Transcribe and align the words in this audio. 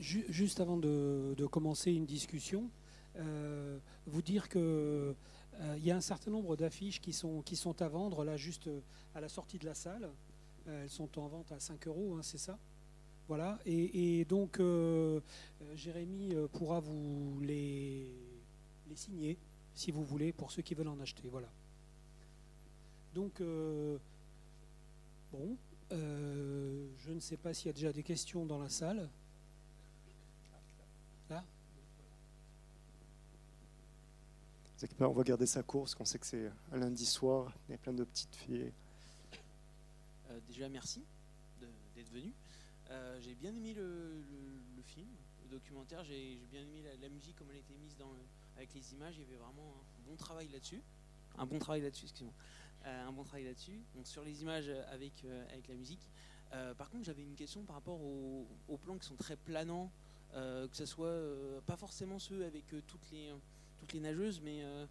juste 0.00 0.60
avant 0.60 0.76
de, 0.76 1.46
commencer 1.50 1.92
une 1.92 2.06
discussion, 2.06 2.70
euh, 3.16 3.78
vous 4.06 4.22
dire 4.22 4.48
que 4.48 5.14
euh, 5.60 5.74
il 5.76 5.84
y 5.84 5.90
a 5.90 5.96
un 5.96 6.00
certain 6.00 6.30
nombre 6.30 6.56
d'affiches 6.56 7.00
qui 7.00 7.12
sont, 7.12 7.42
à 7.80 7.88
vendre 7.88 8.24
là 8.24 8.36
juste 8.36 8.70
à 9.14 9.20
la 9.20 9.28
sortie 9.28 9.58
de 9.58 9.66
la 9.66 9.74
salle. 9.74 10.08
elles 10.66 10.88
sont 10.88 11.18
en 11.18 11.28
vente 11.28 11.52
à 11.52 11.60
5 11.60 11.86
euros, 11.86 12.14
hein, 12.14 12.22
c'est 12.22 12.38
ça? 12.38 12.58
Voilà. 13.28 13.58
Et, 13.64 14.24
donc 14.24 14.60
Jérémy 15.74 16.34
pourra 16.52 16.80
vous 16.80 17.40
les, 17.42 18.12
les 18.88 18.96
signer 18.96 19.38
si 19.74 19.92
vous 19.92 20.04
voulez 20.04 20.32
pour 20.32 20.50
ceux 20.50 20.62
qui 20.62 20.74
veulent 20.74 20.88
en 20.88 20.98
acheter. 20.98 21.28
Voilà. 21.28 21.48
Donc 23.14 23.40
bon, 25.32 25.56
je 25.90 27.12
ne 27.12 27.20
sais 27.20 27.36
pas 27.36 27.54
s'il 27.54 27.66
y 27.66 27.70
a 27.70 27.74
déjà 27.74 27.92
des 27.92 28.02
questions 28.02 28.46
dans 28.46 28.58
la 28.58 28.68
salle. 28.68 29.08
On 35.00 35.12
va 35.12 35.22
garder 35.22 35.46
sa 35.46 35.62
course, 35.62 35.94
qu'on 35.94 36.04
sait 36.04 36.18
que 36.18 36.26
c'est 36.26 36.50
un 36.72 36.78
lundi 36.78 37.06
soir, 37.06 37.52
il 37.68 37.72
y 37.72 37.74
a 37.74 37.78
plein 37.78 37.92
de 37.92 38.04
petites 38.04 38.34
filles. 38.34 38.72
Euh, 40.30 40.40
déjà, 40.46 40.68
merci 40.68 41.04
d'être 41.94 42.10
venu. 42.10 42.32
Euh, 42.90 43.18
j'ai 43.20 43.34
bien 43.34 43.54
aimé 43.54 43.74
le, 43.74 44.22
film, 44.84 45.08
le 45.42 45.48
documentaire. 45.50 46.02
J'ai 46.04 46.40
bien 46.50 46.62
aimé 46.62 46.82
la, 47.00 47.08
musique, 47.08 47.36
comme 47.36 47.48
elle 47.50 47.58
était 47.58 47.76
mise 47.76 47.96
dans 47.96 48.10
avec 48.56 48.72
les 48.74 48.92
images. 48.92 49.16
Il 49.16 49.22
y 49.22 49.26
avait 49.26 49.36
vraiment 49.36 49.74
un 49.98 50.08
bon 50.08 50.16
travail 50.16 50.48
là-dessus. 50.48 50.82
Un 51.38 51.46
bon 51.46 51.58
travail 51.58 51.82
là-dessus, 51.82 52.06
excusez-moi. 52.06 52.34
Euh, 52.86 53.08
un 53.08 53.12
bon 53.12 53.24
travail 53.24 53.44
là-dessus. 53.44 53.80
Donc 53.94 54.06
sur 54.06 54.24
les 54.24 54.42
images 54.42 54.70
avec, 54.90 55.24
avec 55.50 55.68
la 55.68 55.74
musique. 55.74 56.08
par 56.78 56.90
contre, 56.90 57.04
j'avais 57.04 57.22
une 57.22 57.36
question 57.36 57.64
par 57.64 57.76
rapport 57.76 58.00
aux, 58.00 58.46
aux, 58.68 58.78
plans 58.78 58.98
qui 58.98 59.06
sont 59.06 59.16
très 59.16 59.36
planants, 59.36 59.90
que 60.32 60.68
ce 60.72 60.86
soit 60.86 61.20
pas 61.66 61.76
forcément 61.76 62.18
ceux 62.18 62.44
avec 62.44 62.74
toutes 62.86 63.10
les 63.10 63.32
toutes 63.80 63.94
les 63.94 64.00
nageuses, 64.00 64.40
mais 64.42 64.62
euh, 64.62 64.86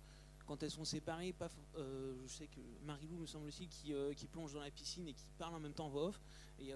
quand 0.46 0.62
elles 0.64 0.72
sont 0.72 0.84
séparées, 0.84 1.32
pas, 1.34 1.50
euh, 1.78 2.16
je 2.26 2.28
sais 2.28 2.48
que 2.48 2.60
Marilou 2.86 3.18
me 3.18 3.26
semble 3.26 3.48
aussi 3.48 3.68
qui, 3.68 3.94
euh, 3.94 4.14
qui, 4.14 4.28
plonge 4.28 4.54
dans 4.54 4.60
la 4.60 4.72
piscine 4.72 5.08
et 5.08 5.14
qui 5.14 5.30
parle 5.38 5.56
en 5.56 5.60
même 5.60 5.74
temps 5.74 5.90
voix 5.90 6.08
off. 6.08 6.22
Et 6.60 6.74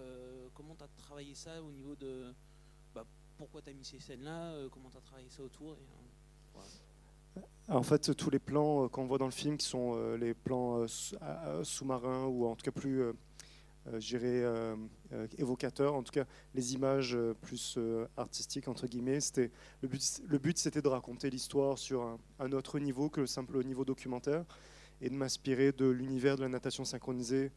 comment 0.54 0.76
tu 0.76 0.84
as 0.86 0.88
travaillé 0.96 1.36
ça 1.36 1.62
au 1.62 1.70
niveau 1.70 1.94
de 1.96 2.34
bah, 2.96 3.06
pourquoi 3.36 3.62
tu 3.62 3.70
as 3.70 3.74
mis 3.74 3.84
ces 3.84 4.00
scènes-là, 4.00 4.70
comment 4.72 4.90
tu 4.90 4.96
as 4.96 5.02
travaillé 5.02 5.30
ça 5.30 5.44
autour 5.44 5.76
En 7.68 7.84
fait, 7.84 8.16
tous 8.16 8.30
les 8.30 8.40
plans 8.40 8.88
qu'on 8.88 9.06
voit 9.06 9.18
dans 9.18 9.26
le 9.26 9.32
film, 9.32 9.58
qui 9.58 9.68
sont 9.68 10.16
les 10.16 10.34
plans 10.34 10.86
sous-marins 11.64 12.28
ou 12.28 12.46
en 12.46 12.56
tout 12.56 12.64
cas 12.64 12.72
plus 12.72 13.12
euh, 13.88 14.00
je 14.00 14.18
dirais, 14.18 14.44
euh, 14.44 14.76
euh, 15.12 15.28
évocateur. 15.38 15.94
En 15.94 16.04
tout 16.04 16.12
cas, 16.12 16.26
les 16.56 16.74
images 16.74 17.18
plus 17.42 17.78
artistiques, 18.18 18.68
entre 18.68 18.88
guillemets. 18.88 19.20
C'était, 19.20 19.52
le 19.82 19.88
but, 19.88 20.22
le 20.26 20.38
but 20.38 20.58
c'était 20.58 20.82
de 20.82 20.88
raconter 20.88 21.30
l'histoire 21.30 21.78
sur 21.78 22.18
un, 22.40 22.52
autre 22.52 22.80
niveau 22.80 23.10
que 23.10 23.22
le 23.22 23.28
simple 23.28 23.64
niveau 23.64 23.86
documentaire 23.86 24.46
et 25.02 25.10
de 25.10 25.16
m'inspirer 25.16 25.72
de 25.72 25.86
l'univers 25.86 26.38
de 26.38 26.44
la 26.44 26.50
natation 26.50 26.86
synchronisée 26.86 27.52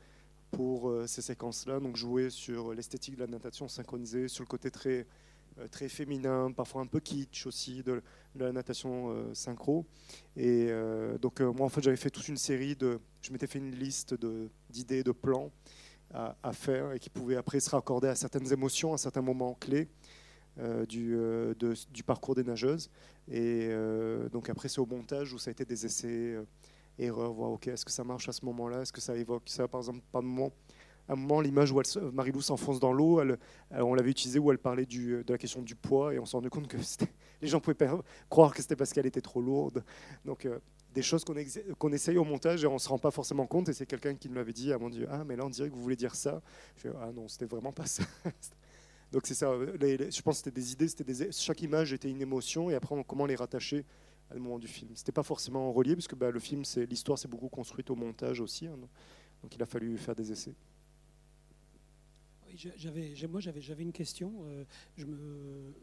pour 0.50 0.92
ces 1.06 1.22
séquences-là. 1.22 1.80
Donc, 1.80 1.96
jouer 1.96 2.30
sur 2.30 2.72
l'esthétique 2.74 3.16
de 3.16 3.20
la 3.20 3.26
natation 3.26 3.68
synchronisée, 3.68 4.28
sur 4.28 4.42
le 4.42 4.48
côté 4.48 4.70
très 4.70 5.06
très 5.70 5.88
féminin, 5.88 6.52
parfois 6.52 6.82
un 6.82 6.86
peu 6.86 7.00
kitsch 7.00 7.46
aussi 7.46 7.82
de, 7.82 8.02
la 8.34 8.52
natation 8.52 9.34
synchro. 9.34 9.86
Et 10.36 10.70
donc 11.20 11.40
moi 11.40 11.66
en 11.66 11.68
fait 11.68 11.82
j'avais 11.82 11.96
fait 11.96 12.10
toute 12.10 12.28
une 12.28 12.36
série 12.36 12.76
de, 12.76 13.00
je 13.22 13.32
m'étais 13.32 13.46
fait 13.46 13.58
une 13.58 13.74
liste 13.74 14.14
d'idées, 14.70 15.02
de 15.02 15.12
plans 15.12 15.50
à, 16.14 16.52
faire 16.52 16.92
et 16.92 16.98
qui 16.98 17.10
pouvait 17.10 17.36
après 17.36 17.60
se 17.60 17.70
raccorder 17.70 18.08
à 18.08 18.14
certaines 18.14 18.52
émotions, 18.52 18.94
à 18.94 18.98
certains 18.98 19.22
moments 19.22 19.54
clés 19.54 19.88
euh, 20.58 20.86
du, 20.86 21.14
euh, 21.14 21.54
du, 21.92 22.02
parcours 22.02 22.34
des 22.34 22.44
nageuses. 22.44 22.90
Et 23.28 23.68
euh, 23.70 24.28
donc 24.30 24.48
après, 24.48 24.68
c'est 24.68 24.78
au 24.78 24.86
montage 24.86 25.32
où 25.32 25.38
ça 25.38 25.50
a 25.50 25.52
été 25.52 25.64
des 25.64 25.84
essais, 25.84 26.36
erreurs, 26.98 27.32
voir 27.32 27.50
ok, 27.50 27.68
est-ce 27.68 27.84
que 27.84 27.90
ça 27.90 28.04
marche 28.04 28.28
à 28.28 28.32
ce 28.32 28.44
moment-là, 28.46 28.82
est-ce 28.82 28.92
que 28.92 29.00
ça 29.00 29.14
évoque 29.14 29.42
ça, 29.46 29.68
par 29.68 29.80
exemple, 29.80 30.00
moment. 30.14 30.52
À 31.08 31.12
un 31.12 31.16
moment, 31.16 31.40
l'image 31.40 31.70
où 31.70 31.80
Marilou 32.12 32.40
s'enfonce 32.40 32.80
dans 32.80 32.92
l'eau, 32.92 33.20
on 33.70 33.94
l'avait 33.94 34.10
utilisée 34.10 34.40
où 34.40 34.50
elle 34.50 34.58
parlait 34.58 34.86
de 34.86 35.24
la 35.28 35.38
question 35.38 35.62
du 35.62 35.76
poids 35.76 36.14
et 36.14 36.18
on 36.18 36.24
s'est 36.24 36.36
rendu 36.36 36.50
compte 36.50 36.66
que 36.66 36.78
les 37.42 37.48
gens 37.48 37.60
pouvaient 37.60 37.88
croire 38.28 38.52
que 38.52 38.60
c'était 38.60 38.74
parce 38.74 38.92
qu'elle 38.92 39.06
était 39.06 39.20
trop 39.20 39.40
lourde. 39.40 39.84
Donc 40.24 40.48
des 40.96 41.02
choses 41.02 41.26
qu'on 41.26 41.92
essaye 41.92 42.16
au 42.16 42.24
montage 42.24 42.64
et 42.64 42.66
on 42.66 42.72
ne 42.72 42.78
se 42.78 42.88
rend 42.88 42.98
pas 42.98 43.10
forcément 43.10 43.46
compte. 43.46 43.68
Et 43.68 43.74
c'est 43.74 43.84
quelqu'un 43.84 44.14
qui 44.14 44.30
nous 44.30 44.34
l'avait 44.34 44.54
dit 44.54 44.72
à 44.72 44.78
mon 44.78 44.88
Dieu, 44.88 45.06
ah 45.10 45.24
mais 45.24 45.36
là 45.36 45.44
on 45.44 45.50
dirait 45.50 45.68
que 45.68 45.74
vous 45.74 45.82
voulez 45.82 45.94
dire 45.94 46.14
ça. 46.14 46.40
Je 46.74 46.80
fais, 46.82 46.90
ah 46.98 47.12
non, 47.12 47.28
c'était 47.28 47.44
vraiment 47.44 47.70
pas 47.70 47.84
ça. 47.86 48.02
Donc 49.12 49.26
c'est 49.26 49.34
ça, 49.34 49.52
je 49.54 50.22
pense 50.22 50.36
que 50.40 50.44
c'était 50.44 50.58
des 50.58 50.72
idées, 50.72 50.88
c'était 50.88 51.04
des, 51.04 51.32
chaque 51.32 51.60
image 51.60 51.92
était 51.92 52.10
une 52.10 52.22
émotion 52.22 52.70
et 52.70 52.74
après 52.74 52.96
comment 53.06 53.26
les 53.26 53.36
rattacher 53.36 53.84
à 54.30 54.34
le 54.34 54.40
moment 54.40 54.58
du 54.58 54.68
film. 54.68 54.90
C'était 54.94 55.12
pas 55.12 55.22
forcément 55.22 55.70
relié 55.70 55.94
parce 55.94 56.08
que 56.08 56.14
bah, 56.14 56.30
le 56.30 56.40
film, 56.40 56.64
c'est 56.64 56.86
l'histoire 56.86 57.18
s'est 57.18 57.28
beaucoup 57.28 57.50
construite 57.50 57.90
au 57.90 57.94
montage 57.94 58.40
aussi. 58.40 58.66
Hein. 58.66 58.78
donc 59.42 59.54
il 59.54 59.62
a 59.62 59.66
fallu 59.66 59.98
faire 59.98 60.14
des 60.14 60.32
essais. 60.32 60.54
j'avais, 62.54 63.14
moi 63.28 63.40
j'avais, 63.40 63.60
j'avais 63.60 63.82
une 63.82 63.92
question. 63.92 64.32
Euh, 64.46 64.64
je 64.96 65.04
me, 65.04 65.74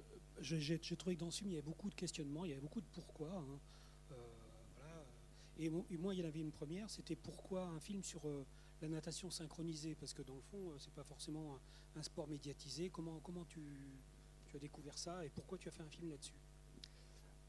j'ai, 0.42 0.80
trouvé 0.98 1.16
que 1.16 1.22
dans 1.22 1.30
ce 1.30 1.38
film 1.38 1.52
il 1.52 1.54
y 1.54 1.58
avait 1.58 1.68
beaucoup 1.68 1.90
de 1.92 1.96
questionnements, 1.96 2.46
il 2.46 2.50
y 2.50 2.54
avait 2.54 2.62
beaucoup 2.62 2.82
de 2.82 2.90
pourquoi. 2.92 3.30
Hein. 3.30 3.60
Et, 5.60 5.70
moi, 5.70 6.14
il 6.14 6.20
y 6.20 6.24
en 6.24 6.28
avait 6.28 6.40
une 6.40 6.52
première, 6.52 6.90
c'était 6.90 7.16
pourquoi 7.16 7.66
un 7.66 7.80
film 7.80 8.04
sur 8.04 8.28
euh, 8.28 8.46
la 8.82 8.88
natation 8.88 9.30
synchronisée? 9.30 9.96
Parce 9.96 10.14
que 10.14 10.24
dans 10.24 10.36
le 10.36 10.42
fond, 10.42 10.70
euh, 10.70 10.76
c'est 10.80 10.94
pas 10.94 11.04
forcément 11.04 11.60
un, 11.96 12.02
sport 12.02 12.28
médiatisé. 12.28 12.90
Comment, 12.90 13.22
tu, 13.48 13.62
as 14.56 14.60
découvert 14.60 14.98
ça 14.98 15.26
et 15.26 15.30
pourquoi 15.30 15.58
tu 15.58 15.68
as 15.68 15.72
fait 15.72 15.84
un 15.84 15.90
film 15.90 16.10
là-dessus? 16.10 16.34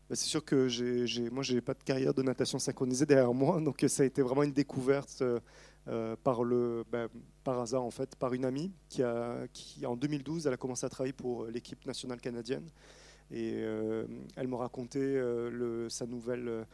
Bah, 0.09 0.17
c'est 0.17 0.27
sûr 0.27 0.45
que 0.45 1.31
moi, 1.31 1.43
je 1.43 1.55
n'ai 1.55 1.61
pas 1.63 1.75
de 1.75 1.83
carrière 1.83 2.13
de 2.13 2.23
natation 2.23 2.59
synchronisée 2.59 3.07
derrière 3.07 3.33
moi, 3.33 3.61
donc 3.63 3.83
ça 3.89 4.03
a 4.03 4.07
été 4.07 4.21
vraiment 4.21 4.43
une 4.43 4.53
découverte 4.53 5.23
euh, 5.89 6.17
bah, 6.25 7.09
par 7.43 7.61
hasard, 7.61 7.85
en 7.85 7.91
fait, 7.91 8.17
par 8.17 8.35
une 8.35 8.45
amie 8.45 8.71
qui, 8.91 9.03
qui, 9.53 9.87
en 9.87 9.97
2012, 9.97 10.47
elle 10.47 10.53
a 10.53 10.57
commencé 10.59 10.85
à 10.85 10.91
travailler 10.91 11.15
pour 11.15 11.47
l'équipe 11.47 11.87
nationale 11.87 12.21
canadienne. 12.21 12.69
Et 13.31 13.63
elle 14.37 14.49
m'a 14.49 14.59
raconté 14.59 15.01
le, 15.01 15.89
sa 15.89 16.07
nouvelle 16.07 16.67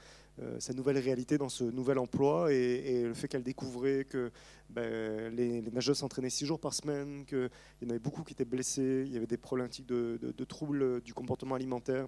euh, 0.43 0.59
sa 0.59 0.73
nouvelle 0.73 0.97
réalité 0.97 1.37
dans 1.37 1.51
ce 1.51 1.65
nouvel 1.65 1.99
emploi 1.99 2.51
et, 2.53 3.03
le 3.03 3.13
fait 3.13 3.29
qu'elle 3.29 3.43
découvrait 3.43 4.05
que 4.05 4.31
ben, 4.71 5.35
les, 5.35 5.61
nageurs 5.71 5.97
s'entraînaient 5.97 6.31
six 6.31 6.47
jours 6.47 6.59
par 6.59 6.73
semaine, 6.73 7.27
qu'il 7.27 7.51
y 7.83 7.87
en 7.87 7.91
avait 7.91 7.99
beaucoup 7.99 8.23
qui 8.23 8.33
étaient 8.33 8.47
blessés, 8.47 9.05
il 9.07 9.13
y 9.13 9.17
avait 9.19 9.27
des 9.27 9.37
problématiques 9.37 9.87
de, 9.87 10.45
troubles 10.45 11.03
du 11.03 11.13
comportement 11.13 11.57
alimentaire. 11.57 12.07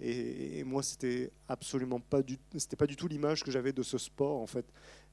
Et, 0.00 0.64
moi, 0.64 0.82
c'était 0.82 1.30
absolument 1.48 2.00
pas 2.00 2.22
du, 2.22 2.36
c'était 2.58 2.76
pas 2.76 2.86
du 2.86 2.96
tout 2.96 3.08
l'image 3.08 3.42
que 3.42 3.50
j'avais 3.50 3.72
de 3.72 3.82
ce 3.82 3.96
sport 3.96 4.40
en 4.40 4.46
fait. 4.46 4.66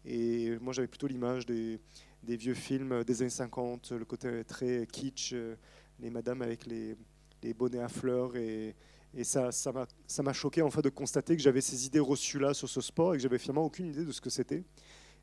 Et 0.04 0.58
moi, 0.60 0.74
j'avais 0.74 0.88
plutôt 0.88 1.08
l'image 1.08 1.46
des, 1.46 1.80
vieux 2.24 2.56
films 2.56 3.04
des 3.06 3.22
années 3.22 3.30
50, 3.30 3.92
le 3.92 4.06
côté 4.06 4.44
très 4.44 4.86
kitsch, 4.92 5.32
euh, 5.34 5.56
les 6.00 6.10
madames 6.10 6.42
avec 6.42 6.66
les, 6.66 6.98
les 7.44 7.54
bonnets 7.54 7.80
à 7.80 7.90
fleurs 7.90 8.36
et, 8.36 8.76
ça, 9.24 9.50
m'a 10.24 10.34
choqué 10.34 10.62
en 10.62 10.70
fait 10.70 10.84
de 10.84 10.90
constater 10.90 11.36
que 11.36 11.42
j'avais 11.42 11.62
ces 11.62 11.88
idées 11.88 12.00
reçues 12.00 12.38
là 12.38 12.54
sur 12.54 12.70
ce 12.70 12.80
sport 12.80 13.14
et 13.14 13.18
que 13.18 13.24
j'avais 13.24 13.40
finalement 13.40 13.66
aucune 13.66 13.88
idée 13.88 14.06
de 14.06 14.12
ce 14.12 14.22
que 14.22 14.30
c'était. 14.30 14.64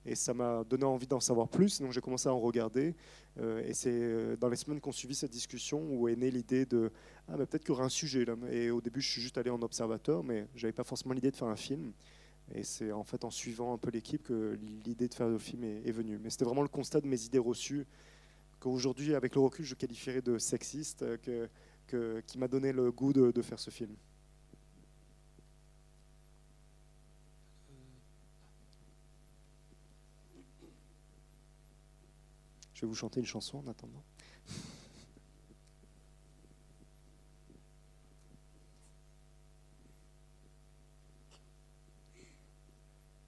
Et 0.06 0.14
ça 0.14 0.32
m'a 0.32 0.62
donné 0.62 0.84
envie 0.84 1.08
d'en 1.08 1.18
savoir 1.18 1.48
plus, 1.48 1.80
donc 1.80 1.90
j'ai 1.90 2.00
commencé 2.00 2.28
à 2.28 2.32
en 2.32 2.38
regarder. 2.38 2.94
Euh, 3.40 3.66
et 3.66 3.74
c'est 3.74 3.90
euh, 3.90 4.36
dans 4.36 4.48
les 4.48 4.56
semaines 4.56 4.80
qu'on 4.80 4.92
suivi 4.92 5.16
cette 5.16 5.32
discussion 5.32 5.84
où 5.90 6.06
est 6.06 6.14
née 6.14 6.30
l'idée 6.30 6.64
de 6.64 6.92
ah 7.28 7.32
mais 7.36 7.44
peut-être 7.44 7.64
qu'il 7.64 7.70
y 7.70 7.76
aura 7.76 7.84
un 7.84 7.88
sujet 7.88 8.24
là. 8.24 8.36
Et 8.50 8.70
au 8.70 8.80
début 8.80 9.00
je 9.00 9.10
suis 9.10 9.20
juste 9.20 9.36
allé 9.36 9.50
en 9.50 9.60
observateur, 9.62 10.22
mais 10.22 10.46
j'avais 10.54 10.72
pas 10.72 10.84
forcément 10.84 11.12
l'idée 11.12 11.32
de 11.32 11.36
faire 11.36 11.48
un 11.48 11.56
film. 11.56 11.92
Et 12.54 12.62
c'est 12.62 12.92
en 12.92 13.02
fait 13.02 13.24
en 13.24 13.30
suivant 13.30 13.74
un 13.74 13.78
peu 13.78 13.90
l'équipe 13.90 14.22
que 14.22 14.56
l'idée 14.84 15.08
de 15.08 15.14
faire 15.14 15.28
le 15.28 15.38
film 15.38 15.64
est, 15.64 15.90
venue. 15.90 16.18
Mais 16.22 16.30
c'était 16.30 16.44
vraiment 16.44 16.62
le 16.62 16.68
constat 16.68 17.00
de 17.00 17.08
mes 17.08 17.24
idées 17.24 17.38
reçues 17.38 17.84
qu'aujourd'hui 18.60 19.16
avec 19.16 19.34
le 19.34 19.40
recul 19.40 19.64
je 19.64 19.74
qualifierais 19.74 20.22
de 20.22 20.38
sexiste, 20.38 21.04
que 21.22 21.48
qui 21.86 22.38
m'a 22.38 22.48
donné 22.48 22.72
le 22.72 22.90
goût 22.90 23.12
de, 23.12 23.42
faire 23.42 23.58
ce 23.58 23.70
film. 23.70 23.94
Je 32.74 32.82
vais 32.82 32.86
vous 32.86 32.94
chanter 32.94 33.20
une 33.20 33.26
chanson 33.26 33.58
en 33.58 33.66
attendant. 33.68 34.04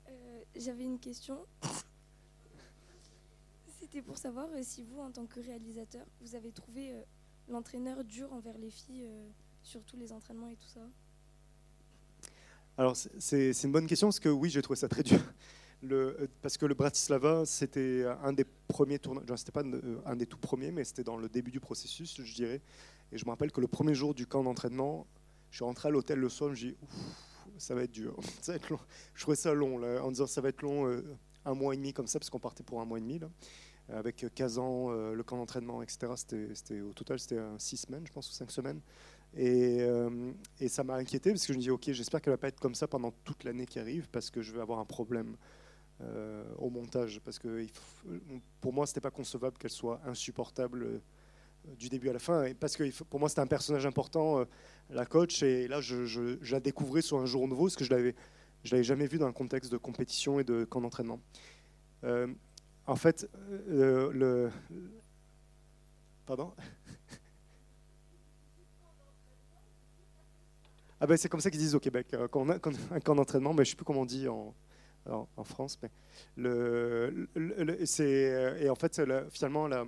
Euh, 0.09 0.45
j'avais 0.55 0.85
une 0.85 0.99
question. 0.99 1.47
C'était 3.81 4.03
pour 4.03 4.19
savoir 4.19 4.49
euh, 4.53 4.63
si 4.63 4.83
vous, 4.83 5.01
en 5.01 5.11
tant 5.11 5.27
que 5.27 5.41
réalisateur, 5.41 6.05
vous 6.21 6.35
avez 6.35 6.53
trouvé 6.53 6.93
euh, 6.93 7.03
l'entraîneur 7.49 8.05
dur 8.05 8.33
envers 8.33 8.57
les 8.59 8.71
filles 8.71 9.05
euh, 9.05 9.29
sur 9.63 9.83
tous 9.85 9.97
les 9.97 10.13
entraînements 10.13 10.49
et 10.49 10.57
tout 10.57 10.69
ça 10.69 10.81
Alors, 12.77 12.97
c'est 12.97 13.53
une 13.65 13.73
bonne 13.73 13.87
question 13.87 14.09
parce 14.09 14.21
que 14.21 14.29
oui, 14.29 14.51
j'ai 14.51 14.63
trouvé 14.63 14.79
ça 14.79 14.89
très 14.89 15.03
dur. 15.03 15.21
Le, 15.81 16.29
parce 16.43 16.59
que 16.59 16.67
le 16.67 16.75
Bratislava, 16.75 17.47
c'était 17.47 18.05
un 18.23 18.33
des 18.33 18.45
premiers 18.67 18.99
tournois, 18.99 19.23
c'était 19.37 19.53
pas 19.53 19.63
un 20.07 20.17
des 20.17 20.27
tout 20.27 20.39
premiers, 20.39 20.73
mais 20.73 20.83
c'était 20.83 21.05
dans 21.05 21.17
le 21.17 21.29
début 21.29 21.53
du 21.53 21.61
processus, 21.61 22.21
je 22.21 22.35
dirais. 22.35 22.61
Et 23.13 23.19
je 23.19 23.25
me 23.25 23.31
rappelle 23.31 23.53
que 23.53 23.61
le 23.61 23.69
premier 23.69 23.95
jour 23.95 24.13
du 24.13 24.27
camp 24.27 24.43
d'entraînement, 24.43 25.07
je 25.51 25.57
suis 25.57 25.65
rentré 25.65 25.89
à 25.89 25.91
l'hôtel 25.93 26.19
le 26.19 26.29
soir, 26.29 26.53
je 26.55 26.67
me 26.67 26.73
dis, 26.73 26.77
ça 27.59 27.75
va 27.75 27.83
être 27.85 27.93
dur, 27.93 28.17
ça 28.41 28.53
va 28.53 28.57
être 28.57 28.69
long. 28.71 28.81
Je 29.15 29.23
trouvais 29.23 29.37
ça 29.37 29.55
long, 29.55 29.79
là, 29.79 30.03
en 30.03 30.11
disant 30.11 30.27
ça 30.27 30.41
va 30.41 30.49
être 30.49 30.63
long, 30.63 30.87
euh, 30.87 31.03
un 31.45 31.55
mois 31.55 31.75
et 31.75 31.77
demi 31.77 31.93
comme 31.93 32.09
ça, 32.09 32.19
parce 32.19 32.29
qu'on 32.29 32.41
partait 32.41 32.65
pour 32.65 32.81
un 32.81 32.85
mois 32.85 32.99
et 32.99 33.01
demi, 33.01 33.19
là, 33.21 33.29
avec 33.89 34.27
Kazan, 34.35 34.91
euh, 34.91 35.15
le 35.15 35.23
camp 35.23 35.37
d'entraînement, 35.37 35.83
etc. 35.83 36.13
C'était, 36.17 36.81
au 36.81 36.93
total, 36.93 37.19
c'était 37.19 37.41
six 37.59 37.79
semaines, 37.79 38.07
je 38.07 38.13
pense, 38.13 38.29
ou 38.31 38.33
cinq 38.33 38.51
semaines. 38.51 38.81
Et, 39.37 39.79
euh, 39.81 40.33
et 40.61 40.69
ça 40.69 40.85
m'a 40.85 40.95
inquiété, 40.95 41.31
parce 41.31 41.47
que 41.47 41.53
je 41.53 41.59
me 41.59 41.63
dis, 41.63 41.71
ok, 41.71 41.91
j'espère 41.93 42.21
qu'elle 42.21 42.33
va 42.33 42.39
pas 42.39 42.49
être 42.49 42.61
comme 42.61 42.75
ça 42.75 42.87
pendant 42.87 43.13
toute 43.25 43.45
l'année 43.45 43.67
qui 43.67 43.79
arrive, 43.79 44.09
parce 44.11 44.31
que 44.31 44.43
je 44.43 44.53
vais 44.53 44.61
avoir 44.61 44.79
un 44.79 44.87
problème. 44.87 45.37
au 46.59 46.71
montage 46.71 47.21
parce 47.25 47.41
que 47.41 47.67
pour 48.61 48.73
moi 48.73 48.87
c'était 48.87 49.01
pas 49.01 49.11
concevable 49.11 49.59
qu'elle 49.59 49.73
soit 49.73 50.01
insupportable 50.07 51.01
du 51.77 51.89
début 51.89 52.09
à 52.09 52.13
la 52.13 52.19
fin, 52.19 52.45
parce 52.59 52.77
que 52.77 52.91
pour 53.05 53.21
moi 53.21 53.29
c'était 53.29 53.41
un 53.41 53.47
personnage 53.47 53.87
important, 53.87 54.41
euh, 54.41 54.45
la 54.91 55.05
coach, 55.05 55.43
et 55.43 55.69
là 55.69 55.81
je, 55.81 56.39
la 56.51 56.61
découvrais 56.61 57.03
sur 57.03 57.19
un 57.19 57.27
jour 57.27 57.47
nouveau, 57.49 57.65
parce 57.65 57.77
que 57.77 57.85
je 57.85 57.91
l'avais, 57.91 58.15
l'avais 58.71 58.85
jamais 58.85 59.07
vu 59.07 59.19
dans 59.19 59.27
un 59.27 59.33
contexte 59.33 59.71
de 59.71 59.77
compétition 59.77 60.41
et 60.41 60.45
de 60.45 60.65
camp 60.65 60.81
d'entraînement. 60.81 61.21
Euh, 62.89 62.93
en 62.93 62.97
fait, 62.97 63.29
euh, 63.69 64.13
le, 64.13 64.51
pardon. 66.27 66.53
Ah 71.01 71.07
ben 71.07 71.17
c'est 71.17 71.29
comme 71.29 71.41
ça 71.41 71.49
qu'ils 71.49 71.61
disent 71.61 71.77
au 71.77 71.81
Québec, 71.81 72.09
quand 72.33 72.41
on 72.43 72.51
a 72.51 72.55
un 72.55 73.01
camp 73.01 73.15
d'entraînement, 73.15 73.55
mais 73.55 73.65
je 73.65 73.71
ne 73.71 73.73
sais 73.73 73.77
plus 73.77 73.85
comment 73.85 74.01
on 74.01 74.05
dit 74.05 74.27
en, 74.27 74.53
en, 75.07 75.45
France. 75.45 75.79
Mais 75.81 75.91
le, 76.37 77.29
c'est, 77.85 78.59
et 78.61 78.69
en 78.69 78.75
fait, 78.75 79.01
finalement, 79.31 79.69
la, 79.69 79.87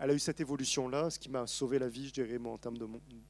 elle 0.00 0.10
a 0.10 0.14
eu 0.14 0.18
cette 0.18 0.40
évolution-là, 0.40 1.10
ce 1.10 1.18
qui 1.18 1.28
m'a 1.28 1.46
sauvé 1.46 1.78
la 1.78 1.88
vie, 1.88 2.08
je 2.08 2.14
dirais, 2.14 2.38
en 2.42 2.56
termes 2.56 2.78
de 2.78 2.86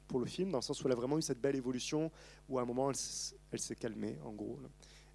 pour 0.07 0.19
le 0.19 0.25
film, 0.25 0.51
dans 0.51 0.59
le 0.59 0.63
sens 0.63 0.81
où 0.81 0.87
elle 0.87 0.93
a 0.93 0.95
vraiment 0.95 1.17
eu 1.17 1.21
cette 1.21 1.41
belle 1.41 1.57
évolution, 1.57 2.09
où 2.47 2.57
à 2.57 2.61
un 2.61 2.65
moment, 2.65 2.89
elle, 2.89 3.59
s'est 3.59 3.75
calmée, 3.75 4.17
en 4.23 4.31
gros, 4.31 4.57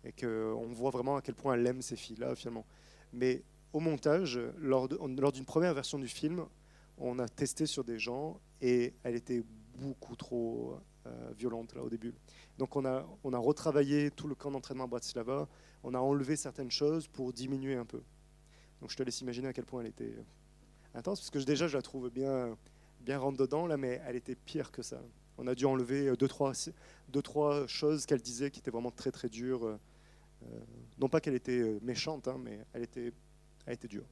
et 0.05 0.13
qu'on 0.13 0.67
voit 0.73 0.91
vraiment 0.91 1.17
à 1.17 1.23
quel 1.23 1.35
point 1.35 1.55
elle 1.55 1.67
aime 1.67 1.81
ces 1.81 1.97
filles-là, 1.97 2.35
finalement. 2.35 2.67
Mais 3.15 3.43
au 3.75 3.81
montage, 3.81 4.41
lors, 4.59 4.89
d'une 4.89 5.45
première 5.45 5.75
version 5.75 5.99
du 5.99 6.07
film, 6.07 6.47
on 6.97 7.19
a 7.19 7.29
testé 7.29 7.67
sur 7.67 7.83
des 7.83 7.99
gens, 7.99 8.41
et 8.61 8.95
elle 9.03 9.17
était 9.17 9.43
beaucoup 9.77 10.15
trop 10.15 10.79
euh, 11.07 11.33
violente, 11.37 11.75
là, 11.75 11.83
au 11.83 11.91
début. 11.91 12.15
Donc 12.57 12.77
on 12.77 12.85
a, 12.85 13.05
retravaillé 13.25 14.13
tout 14.13 14.29
le 14.29 14.37
camp 14.37 14.53
d'entraînement 14.53 14.85
à 14.85 14.87
Bratislava, 14.87 15.49
on 15.83 15.93
a 15.93 15.99
enlevé 15.99 16.37
certaines 16.37 16.71
choses 16.71 17.09
pour 17.09 17.33
diminuer 17.33 17.75
un 17.75 17.85
peu. 17.85 18.01
Donc 18.81 18.91
je 18.91 18.97
te 18.97 19.03
laisse 19.03 19.21
imaginer 19.21 19.49
à 19.49 19.53
quel 19.53 19.65
point 19.65 19.81
elle 19.81 19.89
était 19.89 20.15
intense, 20.95 21.19
parce 21.21 21.31
que 21.31 21.41
déjà 21.41 21.67
je 21.67 21.77
la 21.77 21.83
trouve 21.83 22.11
bien, 22.11 22.57
bien 23.01 23.19
rentre 23.19 23.39
dedans, 23.39 23.67
là, 23.67 23.77
mais 23.77 24.01
elle 24.07 24.15
était 24.15 24.37
pire 24.37 24.71
que 24.71 24.83
ça. 24.83 25.03
On 25.37 25.49
a 25.49 25.57
dû 25.57 25.65
enlever 25.65 26.17
deux, 26.17 26.29
trois, 26.29 26.53
deux, 27.09 27.23
trois 27.23 27.67
choses 27.67 28.07
qu'elle 28.07 28.23
disait 28.23 28.53
qui 28.53 28.61
étaient 28.61 28.71
vraiment 28.71 28.93
très 28.93 29.11
très 29.11 29.29
dures. 29.29 29.67
Euh, 30.45 30.59
non 30.99 31.09
pas 31.09 31.21
qu'elle 31.21 31.35
était 31.35 31.61
euh, 31.61 31.79
méchante, 31.83 32.29
hein, 32.29 32.39
mais 32.43 32.61
elle 32.73 32.83
était, 32.83 33.13
elle 33.67 33.75
était 33.75 33.89
dure. 33.89 34.07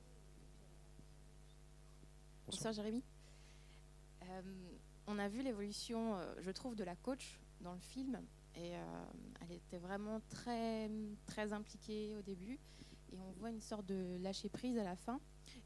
Bonsoir, 2.47 2.73
Jérémy. 2.73 3.03
Euh, 4.23 4.43
on 5.07 5.19
a 5.19 5.29
vu 5.29 5.43
l'évolution, 5.43 6.17
je 6.41 6.51
trouve, 6.51 6.77
de 6.77 6.85
la 6.85 6.97
coach 6.97 7.41
dans 7.61 7.73
le 7.73 7.81
film. 7.81 8.21
Et 8.55 8.73
elle 9.41 9.53
était 9.53 9.79
vraiment 9.79 10.21
très, 10.29 10.91
très 11.27 11.53
impliquée 11.55 12.15
au 12.17 12.23
début. 12.23 12.59
Et 13.13 13.19
on 13.19 13.31
voit 13.33 13.51
une 13.51 13.61
sorte 13.61 13.87
de 13.87 14.19
lâcher 14.21 14.51
prise 14.51 14.77
à 14.77 14.85
la 14.85 14.95
fin. 14.95 15.21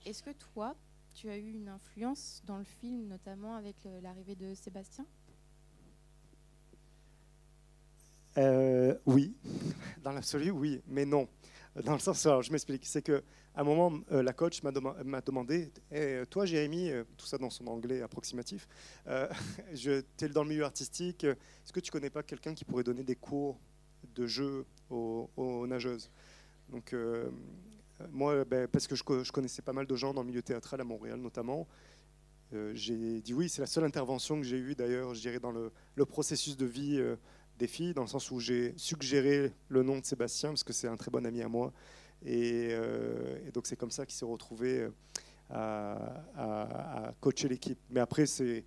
Est-ce 0.04 0.22
que 0.22 0.30
toi, 0.30 0.76
tu 1.14 1.28
as 1.28 1.36
eu 1.36 1.50
une 1.50 1.68
influence 1.68 2.42
dans 2.44 2.58
le 2.58 2.64
film, 2.64 3.08
notamment 3.08 3.56
avec 3.56 3.76
l'arrivée 4.02 4.36
de 4.36 4.54
Sébastien? 4.54 5.04
Euh, 8.38 8.96
Oui, 9.06 9.34
dans 10.02 10.12
l'absolu, 10.12 10.50
oui, 10.50 10.82
mais 10.86 11.04
non. 11.04 11.28
Dans 11.84 11.94
le 11.94 11.98
sens, 11.98 12.24
alors 12.26 12.42
je 12.42 12.52
m'explique, 12.52 12.86
c'est 12.86 13.02
que 13.02 13.22
à 13.56 13.62
un 13.62 13.64
moment, 13.64 13.92
euh, 14.12 14.22
la 14.22 14.32
coach 14.32 14.62
m'a 14.62 14.70
demandé, 14.70 15.72
eh, 15.90 16.22
toi 16.28 16.44
Jérémy, 16.44 16.90
euh, 16.90 17.04
tout 17.16 17.26
ça 17.26 17.38
dans 17.38 17.50
son 17.50 17.66
anglais 17.66 18.02
approximatif, 18.02 18.68
je, 19.72 20.02
tu 20.16 20.24
es 20.26 20.28
dans 20.28 20.42
le 20.42 20.50
milieu 20.50 20.64
artistique, 20.64 21.24
est-ce 21.24 21.72
que 21.72 21.80
tu 21.80 21.90
connais 21.90 22.10
pas 22.10 22.22
quelqu'un 22.22 22.54
qui 22.54 22.64
pourrait 22.64 22.84
donner 22.84 23.02
des 23.02 23.16
cours 23.16 23.58
de 24.14 24.26
jeu 24.26 24.66
aux, 24.90 25.66
nageuses? 25.66 26.10
Donc 26.68 26.92
euh, 26.92 27.30
moi, 28.10 28.44
ben, 28.44 28.68
parce 28.68 28.86
que 28.86 28.94
je, 28.94 29.02
connaissais 29.32 29.62
pas 29.62 29.72
mal 29.72 29.86
de 29.86 29.96
gens 29.96 30.12
dans 30.12 30.22
le 30.22 30.28
milieu 30.28 30.42
théâtral 30.42 30.80
à 30.80 30.84
Montréal 30.84 31.18
notamment, 31.18 31.66
euh, 32.52 32.72
j'ai 32.74 33.20
dit 33.20 33.34
oui. 33.34 33.48
C'est 33.48 33.60
la 33.60 33.66
seule 33.66 33.84
intervention 33.84 34.36
que 34.36 34.46
j'ai 34.46 34.58
eue 34.58 34.74
d'ailleurs, 34.74 35.14
je 35.14 35.20
dirais, 35.20 35.40
dans 35.40 35.52
le, 35.52 35.72
processus 36.06 36.56
de 36.56 36.66
vie 36.66 36.98
euh, 36.98 37.16
des 37.58 37.66
filles, 37.66 37.94
dans 37.94 38.02
le 38.02 38.08
sens 38.08 38.30
où 38.30 38.38
j'ai 38.38 38.74
suggéré 38.76 39.52
le 39.68 39.82
nom 39.82 39.98
de 39.98 40.04
Sébastien, 40.04 40.50
parce 40.50 40.64
que 40.64 40.72
c'est 40.72 40.88
un 40.88 40.96
très 40.96 41.10
bon 41.10 41.24
ami 41.26 41.42
à 41.42 41.48
moi. 41.48 41.72
Et, 42.24 42.74
donc 43.52 43.66
c'est 43.66 43.76
comme 43.76 43.90
ça 43.90 44.06
qu'il 44.06 44.14
s'est 44.14 44.24
retrouvé 44.24 44.88
à, 45.50 47.12
coacher 47.20 47.48
l'équipe. 47.48 47.78
Mais 47.90 48.00
après, 48.00 48.26
c'est 48.26 48.64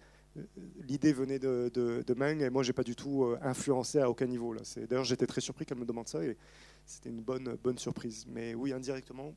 l'idée 0.88 1.12
venait 1.12 1.40
de, 1.40 1.70
de, 1.74 2.04
de 2.06 2.44
et 2.44 2.50
moi 2.50 2.64
j'ai 2.64 2.72
pas 2.72 2.84
du 2.84 2.96
tout 2.96 3.36
influencé 3.42 4.00
à 4.00 4.10
aucun 4.10 4.28
niveau. 4.28 4.56
D'ailleurs 4.90 5.04
j'étais 5.04 5.28
très 5.28 5.42
surpris 5.42 5.66
qu'elle 5.66 5.80
me 5.80 5.86
demande 5.86 6.08
ça 6.08 6.24
et 6.24 6.38
c'était 6.86 7.10
une 7.10 7.22
bonne, 7.22 7.56
bonne 7.64 7.78
surprise. 7.78 8.26
Mais 8.28 8.56
oui, 8.56 8.74
indirectement, 8.74 9.34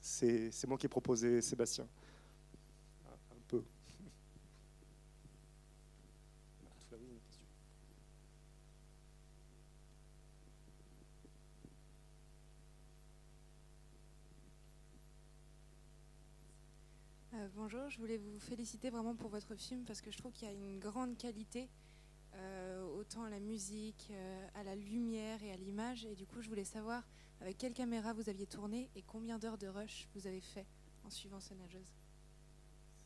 c'est 0.00 0.66
moi 0.66 0.78
qui 0.78 0.86
ai 0.86 0.88
proposé 0.88 1.40
Sébastien. 1.42 1.86
Un 3.06 3.36
peu. 3.48 3.62
Euh, 17.40 17.48
bonjour, 17.56 17.88
je 17.88 17.98
voulais 17.98 18.18
vous 18.18 18.38
féliciter 18.38 18.90
vraiment 18.90 19.14
pour 19.14 19.30
votre 19.30 19.54
film 19.54 19.84
parce 19.86 20.00
que 20.00 20.10
je 20.10 20.18
trouve 20.18 20.32
qu'il 20.32 20.46
y 20.46 20.50
a 20.50 20.54
une 20.54 20.78
grande 20.78 21.16
qualité 21.16 21.68
euh, 22.34 22.84
autant 22.98 23.22
à 23.22 23.30
la 23.30 23.40
musique, 23.40 24.08
euh, 24.10 24.46
à 24.54 24.62
la 24.62 24.76
lumière 24.76 25.42
et 25.42 25.50
à 25.50 25.56
l'image. 25.56 26.04
Et 26.04 26.14
du 26.14 26.26
coup, 26.26 26.42
je 26.42 26.48
voulais 26.48 26.64
savoir 26.64 27.02
avec 27.40 27.56
quelle 27.56 27.72
caméra 27.72 28.12
vous 28.12 28.28
aviez 28.28 28.46
tourné 28.46 28.90
et 28.94 29.02
combien 29.02 29.38
d'heures 29.38 29.56
de 29.56 29.68
rush 29.68 30.08
vous 30.14 30.26
avez 30.26 30.40
fait 30.40 30.66
en 31.04 31.10
suivant 31.10 31.40
ces 31.40 31.54
nageuses. 31.54 31.94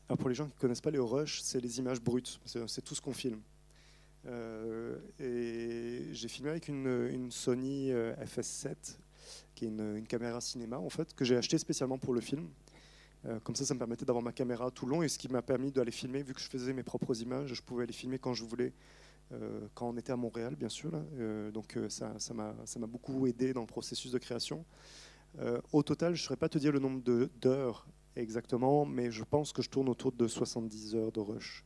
Alors 0.09 0.17
pour 0.17 0.27
les 0.27 0.35
gens 0.35 0.45
qui 0.47 0.55
ne 0.55 0.59
connaissent 0.59 0.81
pas 0.81 0.91
les 0.91 0.99
rush, 0.99 1.41
c'est 1.41 1.61
les 1.61 1.79
images 1.79 2.01
brutes, 2.01 2.39
c'est 2.45 2.83
tout 2.83 2.93
ce 2.93 3.01
qu'on 3.01 3.13
filme. 3.13 3.41
Et 5.19 6.09
j'ai 6.11 6.27
filmé 6.27 6.49
avec 6.49 6.67
une, 6.67 7.31
Sony 7.31 7.89
FS7, 7.89 8.97
qui 9.55 9.65
est 9.65 9.69
une, 9.69 9.97
une, 9.97 10.07
caméra 10.07 10.41
cinéma 10.41 10.77
en 10.77 10.89
fait, 10.89 11.13
que 11.15 11.23
j'ai 11.23 11.37
acheté 11.37 11.57
spécialement 11.57 11.97
pour 11.97 12.13
le 12.13 12.21
film. 12.21 12.49
Comme 13.43 13.55
ça, 13.55 13.65
ça 13.65 13.73
me 13.73 13.79
permettait 13.79 14.05
d'avoir 14.05 14.23
ma 14.23 14.31
caméra 14.31 14.69
tout 14.71 14.85
long 14.85 15.01
et 15.01 15.07
ce 15.07 15.17
qui 15.17 15.27
m'a 15.29 15.41
permis 15.41 15.71
d'aller 15.71 15.91
filmer, 15.91 16.21
vu 16.21 16.33
que 16.33 16.39
je 16.39 16.47
faisais 16.49 16.73
mes 16.73 16.83
propres 16.83 17.19
images, 17.21 17.53
je 17.53 17.61
pouvais 17.61 17.85
les 17.85 17.93
filmer 17.93 18.19
quand 18.19 18.33
je 18.33 18.43
voulais 18.43 18.73
euh, 19.31 19.67
quand 19.73 19.89
on 19.89 19.97
était 19.97 20.11
à 20.11 20.15
Montréal, 20.15 20.55
bien 20.55 20.69
sûr. 20.69 20.91
Euh, 21.17 21.51
donc 21.51 21.77
euh, 21.77 21.89
ça 21.89 22.33
m'a 22.33 22.87
beaucoup 22.87 23.25
aidé 23.27 23.53
dans 23.53 23.61
le 23.61 23.67
processus 23.67 24.11
de 24.11 24.17
création. 24.17 24.65
au 25.73 25.83
total, 25.83 26.15
je 26.15 26.21
ne 26.21 26.25
saurais 26.25 26.37
pas 26.37 26.49
te 26.49 26.57
dire 26.57 26.71
le 26.71 26.79
nombre 26.79 27.01
d'heures 27.41 27.87
exactement, 28.15 28.85
mais 28.85 29.11
je 29.11 29.23
pense 29.23 29.51
que 29.51 29.61
je 29.61 29.69
tourne 29.69 29.89
autour 29.89 30.11
de 30.11 30.27
70 30.27 30.95
heures 30.95 31.11
de 31.11 31.19
rush. 31.19 31.65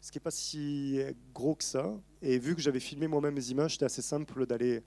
Ce 0.00 0.12
qui 0.12 0.18
n'est 0.18 0.22
pas 0.22 0.30
si 0.30 1.00
gros 1.32 1.54
que 1.54 1.64
ça. 1.64 1.98
Et 2.20 2.38
vu 2.38 2.54
que 2.54 2.60
j'avais 2.60 2.80
filmé 2.80 3.08
moi-même 3.08 3.34
mes 3.34 3.48
images, 3.48 3.72
c'était 3.72 3.86
assez 3.86 4.02
simple 4.02 4.44
d'aller, 4.44 4.82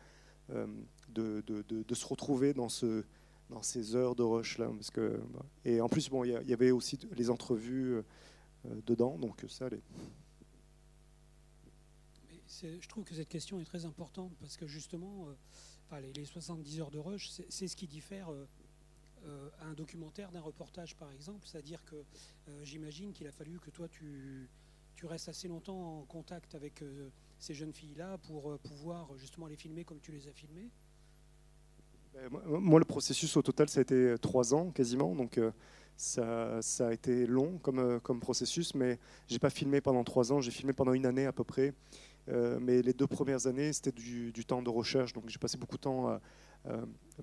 de, 0.49 1.41
de, 1.47 1.63
de, 1.67 1.95
se 1.95 2.05
retrouver 2.05 2.53
dans, 2.53 2.69
ce, 2.69 3.03
dans 3.49 3.63
ces 3.63 3.95
heures 3.95 4.15
de 4.15 4.23
rush 4.23 4.57
là. 4.57 4.67
Parce 4.67 4.91
que, 4.91 5.19
et 5.65 5.81
en 5.81 5.89
plus, 5.89 6.09
bon, 6.09 6.23
il 6.23 6.31
y, 6.31 6.53
avait 6.53 6.71
aussi 6.71 6.99
les 7.15 7.29
entrevues 7.29 8.01
dedans, 8.85 9.17
donc 9.17 9.45
ça 9.47 9.65
allait 9.65 9.81
je 12.47 12.87
trouve 12.87 13.03
que 13.03 13.15
cette 13.15 13.29
question 13.29 13.59
est 13.59 13.65
très 13.65 13.85
importante 13.85 14.35
parce 14.39 14.57
que 14.57 14.67
justement, 14.67 15.27
euh, 15.91 15.99
les, 16.15 16.25
70 16.25 16.79
heures 16.79 16.91
de 16.91 16.99
rush, 16.99 17.29
c'est 17.49 17.67
ce 17.67 17.75
qui 17.75 17.87
diffère 17.87 18.29
euh, 18.29 18.45
euh, 19.25 19.49
un 19.61 19.73
documentaire 19.73 20.31
d'un 20.31 20.41
reportage, 20.41 20.95
par 20.95 21.11
exemple. 21.11 21.47
C'est-à-dire 21.47 21.83
que 21.85 22.03
j'imagine 22.63 23.13
qu'il 23.13 23.27
a 23.27 23.31
fallu 23.31 23.59
que 23.59 23.69
toi, 23.69 23.87
tu, 23.87 24.49
tu, 24.95 25.05
restes 25.05 25.29
assez 25.29 25.47
longtemps 25.47 25.99
en 25.99 26.05
contact 26.05 26.55
avec 26.55 26.83
ces 27.39 27.53
jeunes 27.53 27.73
filles-là 27.73 28.17
pour 28.19 28.57
pouvoir 28.59 29.17
justement 29.17 29.47
les 29.47 29.57
filmer 29.57 29.83
comme 29.83 29.99
tu 29.99 30.11
les 30.11 30.27
as 30.27 30.33
filmées. 30.33 30.69
Ben, 32.17 32.59
moi, 32.59 32.79
le 32.79 32.85
processus 32.85 33.35
au 33.37 33.41
total, 33.41 33.69
ça 33.69 33.79
a 33.79 33.83
été 33.83 34.15
trois 34.21 34.53
ans 34.53 34.71
quasiment. 34.71 35.15
Donc, 35.15 35.39
ça, 35.95 36.61
ça, 36.61 36.87
a 36.87 36.93
été 36.93 37.25
long 37.27 37.59
comme, 37.59 38.19
processus, 38.19 38.73
mais 38.75 38.99
j'ai 39.27 39.39
pas 39.39 39.49
filmé 39.49 39.81
pendant 39.81 40.03
trois 40.03 40.31
ans. 40.31 40.41
J'ai 40.41 40.51
filmé 40.51 40.73
pendant 40.73 40.93
une 40.93 41.05
année 41.05 41.25
à 41.25 41.31
peu 41.31 41.43
près. 41.43 41.73
Euh, 42.29 42.59
mais 42.61 42.81
les 42.81 42.93
deux 42.93 43.07
premières 43.07 43.47
années, 43.47 43.71
c'était 43.71 43.91
du, 43.91 44.45
temps 44.45 44.61
de 44.61 44.69
recherche. 44.69 45.13
Donc 45.13 45.25
j'ai 45.27 45.39
passé 45.39 45.57
beaucoup 45.57 45.77
de 45.77 45.81
temps 45.81 46.19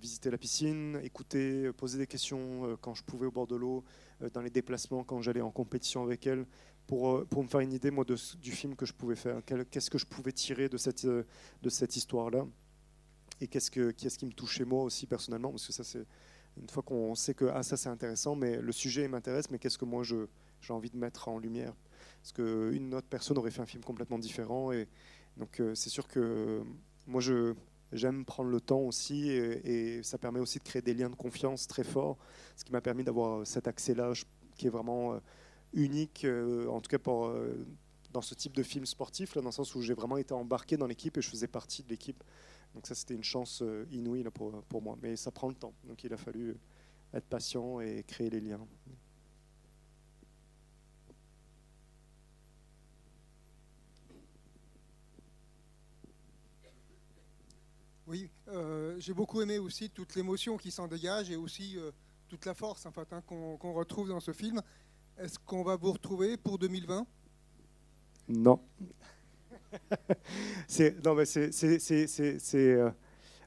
visiter 0.00 0.30
la 0.30 0.38
piscine, 0.38 0.98
écouter, 1.02 1.70
poser 1.76 1.98
des 1.98 2.06
questions 2.06 2.78
quand 2.80 2.94
je 2.94 3.02
pouvais 3.02 3.26
au 3.26 3.30
bord 3.30 3.46
de 3.46 3.56
l'eau, 3.56 3.84
dans 4.32 4.40
les 4.40 4.48
déplacements, 4.48 5.04
quand 5.04 5.20
j'allais 5.20 5.42
en 5.42 5.50
compétition 5.50 6.02
avec 6.02 6.26
elle, 6.26 6.46
pour, 6.86 7.26
me 7.36 7.46
faire 7.46 7.60
une 7.60 7.74
idée 7.74 7.90
moi, 7.90 8.06
du 8.06 8.50
film 8.52 8.74
que 8.74 8.86
je 8.86 8.94
pouvais 8.94 9.16
faire, 9.16 9.42
qu'est-ce 9.70 9.90
que 9.90 9.98
je 9.98 10.06
pouvais 10.06 10.32
tirer 10.32 10.70
de 10.70 10.78
cette 10.78 11.96
histoire-là, 11.96 12.46
et 13.40 13.48
qu'est-ce, 13.48 13.70
que, 13.70 13.90
qu'est-ce 13.90 14.18
qui 14.18 14.26
me 14.26 14.32
touchait 14.32 14.64
moi 14.64 14.82
aussi 14.82 15.06
personnellement, 15.06 15.50
parce 15.50 15.66
que 15.66 15.72
ça 15.72 15.84
c'est 15.84 16.06
une 16.56 16.68
fois 16.68 16.82
qu'on 16.82 17.14
sait 17.14 17.34
que 17.34 17.46
ah, 17.46 17.62
ça 17.62 17.76
c'est 17.76 17.88
intéressant, 17.88 18.36
mais 18.36 18.60
le 18.60 18.72
sujet 18.72 19.08
m'intéresse, 19.08 19.50
mais 19.50 19.58
qu'est-ce 19.58 19.78
que 19.78 19.84
moi 19.84 20.02
je, 20.02 20.26
j'ai 20.60 20.72
envie 20.72 20.90
de 20.90 20.96
mettre 20.96 21.28
en 21.28 21.38
lumière? 21.38 21.74
Parce 22.22 22.32
qu'une 22.32 22.94
autre 22.94 23.08
personne 23.08 23.36
aurait 23.38 23.50
fait 23.50 23.60
un 23.60 23.66
film 23.66 23.82
complètement 23.82 24.18
différent. 24.18 24.72
Et 24.72 24.88
donc 25.36 25.60
euh, 25.60 25.74
c'est 25.74 25.90
sûr 25.90 26.06
que 26.06 26.62
moi 27.06 27.20
je, 27.20 27.54
j'aime 27.92 28.24
prendre 28.24 28.50
le 28.50 28.60
temps 28.60 28.80
aussi 28.80 29.30
et, 29.30 30.02
ça 30.02 30.18
permet 30.18 30.40
aussi 30.40 30.58
de 30.58 30.64
créer 30.64 30.82
des 30.82 30.94
liens 30.94 31.10
de 31.10 31.16
confiance 31.16 31.66
très 31.66 31.84
forts, 31.84 32.18
ce 32.56 32.64
qui 32.64 32.72
m'a 32.72 32.80
permis 32.80 33.04
d'avoir 33.04 33.46
cet 33.46 33.68
accès-là 33.68 34.12
qui 34.56 34.68
est 34.68 34.70
vraiment 34.70 35.14
euh, 35.14 35.18
unique, 35.72 36.24
euh, 36.24 36.68
en 36.68 36.80
tout 36.80 36.96
cas 36.96 36.98
dans 38.12 38.22
ce 38.22 38.34
type 38.34 38.54
de 38.54 38.62
film 38.62 38.86
sportif, 38.86 39.34
dans 39.34 39.42
le 39.42 39.50
sens 39.50 39.74
où 39.74 39.82
j'ai 39.82 39.94
vraiment 39.94 40.16
été 40.16 40.32
embarqué 40.32 40.76
dans 40.76 40.86
l'équipe 40.86 41.18
et 41.18 41.22
je 41.22 41.28
faisais 41.28 41.48
partie 41.48 41.82
de 41.82 41.88
l'équipe. 41.88 42.22
Donc 42.74 42.86
ça, 42.86 42.94
c'était 42.94 43.14
une 43.14 43.24
chance 43.24 43.62
inouïe 43.90 44.22
là, 44.22 44.30
pour, 44.30 44.62
pour 44.64 44.82
moi. 44.82 44.98
Mais 45.02 45.16
ça 45.16 45.30
prend 45.30 45.48
le 45.48 45.54
temps. 45.54 45.74
Donc 45.84 46.02
il 46.04 46.12
a 46.12 46.16
fallu 46.16 46.56
être 47.12 47.26
patient 47.26 47.80
et 47.80 48.02
créer 48.02 48.30
les 48.30 48.40
liens. 48.40 48.66
Oui, 58.06 58.28
euh, 58.48 58.96
j'ai 58.98 59.14
beaucoup 59.14 59.40
aimé 59.40 59.58
aussi 59.58 59.88
toute 59.88 60.14
l'émotion 60.14 60.56
qui 60.58 60.70
s'en 60.70 60.86
dégage 60.86 61.30
et 61.30 61.36
aussi 61.36 61.78
euh, 61.78 61.90
toute 62.28 62.44
la 62.44 62.52
force 62.54 62.84
en 62.84 62.92
fait, 62.92 63.10
hein, 63.12 63.22
qu'on 63.22 63.72
retrouve 63.72 64.08
dans 64.08 64.20
ce 64.20 64.32
film. 64.32 64.60
Est-ce 65.16 65.38
qu'on 65.38 65.62
va 65.62 65.76
vous 65.76 65.92
retrouver 65.92 66.36
pour 66.36 66.58
2020 66.58 67.06
Non. 68.28 68.60
non, 71.04 71.14
mais 71.14 71.24
c'est. 71.24 72.54
Euh, 72.54 72.90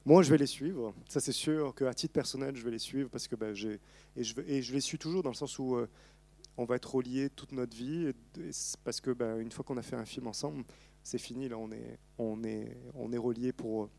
moi, 0.06 0.24
je 0.24 0.32
vais 0.32 0.38
les 0.38 0.48
suivre. 0.48 0.94
Ça, 1.08 1.20
c'est 1.20 1.32
sûr 1.32 1.76
qu'à 1.76 1.94
titre 1.94 2.14
personnel, 2.14 2.56
je 2.56 2.64
vais 2.64 2.72
les 2.72 2.80
suivre 2.80 3.10
parce 3.10 3.28
que 3.28 3.36
ben, 3.36 3.54
j'ai 3.54 3.80
et 4.16 4.24
je, 4.24 4.34
et 4.48 4.62
je 4.62 4.74
les 4.74 4.82
suis 4.82 4.98
toujours 4.98 5.24
dans 5.24 5.32
le 5.32 5.36
sens 5.36 5.60
où 5.60 5.78
on 6.58 6.66
va 6.66 6.76
être 6.76 6.96
reliés 6.96 7.30
toute 7.30 7.52
notre 7.52 7.76
vie 7.76 8.12
parce 8.84 9.00
que 9.02 9.12
ben, 9.12 9.40
une 9.40 9.52
fois 9.52 9.64
qu'on 9.64 9.78
a 9.78 9.82
fait 9.82 9.96
un 9.96 10.06
film 10.06 10.28
ensemble, 10.28 10.64
c'est 11.04 11.18
fini. 11.18 11.48
Là, 11.50 11.58
on 11.58 11.72
est 11.72 12.00
on 12.18 12.44
est 12.44 12.78
on 12.96 13.12
est 13.12 13.18
reliés 13.18 13.54
pour 13.54 13.90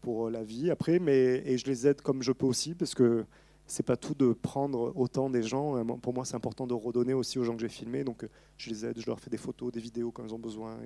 pour 0.00 0.30
la 0.30 0.44
vie 0.44 0.70
après, 0.70 0.98
mais 0.98 1.42
et 1.46 1.58
je 1.58 1.66
les 1.66 1.86
aide 1.86 2.00
comme 2.02 2.22
je 2.22 2.32
peux 2.32 2.46
aussi 2.46 2.74
parce 2.74 2.94
que 2.94 3.24
c'est 3.66 3.82
pas 3.82 3.96
tout 3.96 4.14
de 4.14 4.32
prendre 4.32 4.92
autant 4.96 5.30
des 5.30 5.42
gens. 5.42 5.76
Euh, 5.76 5.84
pour 5.84 6.12
moi, 6.12 6.24
c'est 6.24 6.34
important 6.34 6.66
de 6.66 6.74
redonner 6.74 7.14
aussi 7.14 7.38
aux 7.38 7.44
gens 7.44 7.54
que 7.54 7.60
j'ai 7.60 7.68
filmés. 7.68 8.04
Donc, 8.04 8.24
euh, 8.24 8.28
je 8.56 8.70
les 8.70 8.84
aide, 8.84 9.00
je 9.00 9.06
leur 9.06 9.20
fais 9.20 9.30
des 9.30 9.38
photos, 9.38 9.72
des 9.72 9.80
vidéos 9.80 10.10
quand 10.12 10.24
ils 10.24 10.34
ont 10.34 10.38
besoin, 10.38 10.78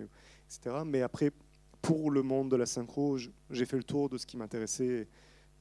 etc. 0.47 0.83
Mais 0.87 1.03
après, 1.03 1.33
pour 1.83 2.11
le 2.11 2.23
monde 2.23 2.51
de 2.51 2.57
la 2.57 2.67
synchro, 2.67 3.19
j'ai 3.51 3.65
fait 3.67 3.77
le 3.77 3.85
tour 3.85 4.09
de 4.09 4.19
ce 4.19 4.27
qui 4.27 4.37
m'intéressait. 4.37 5.09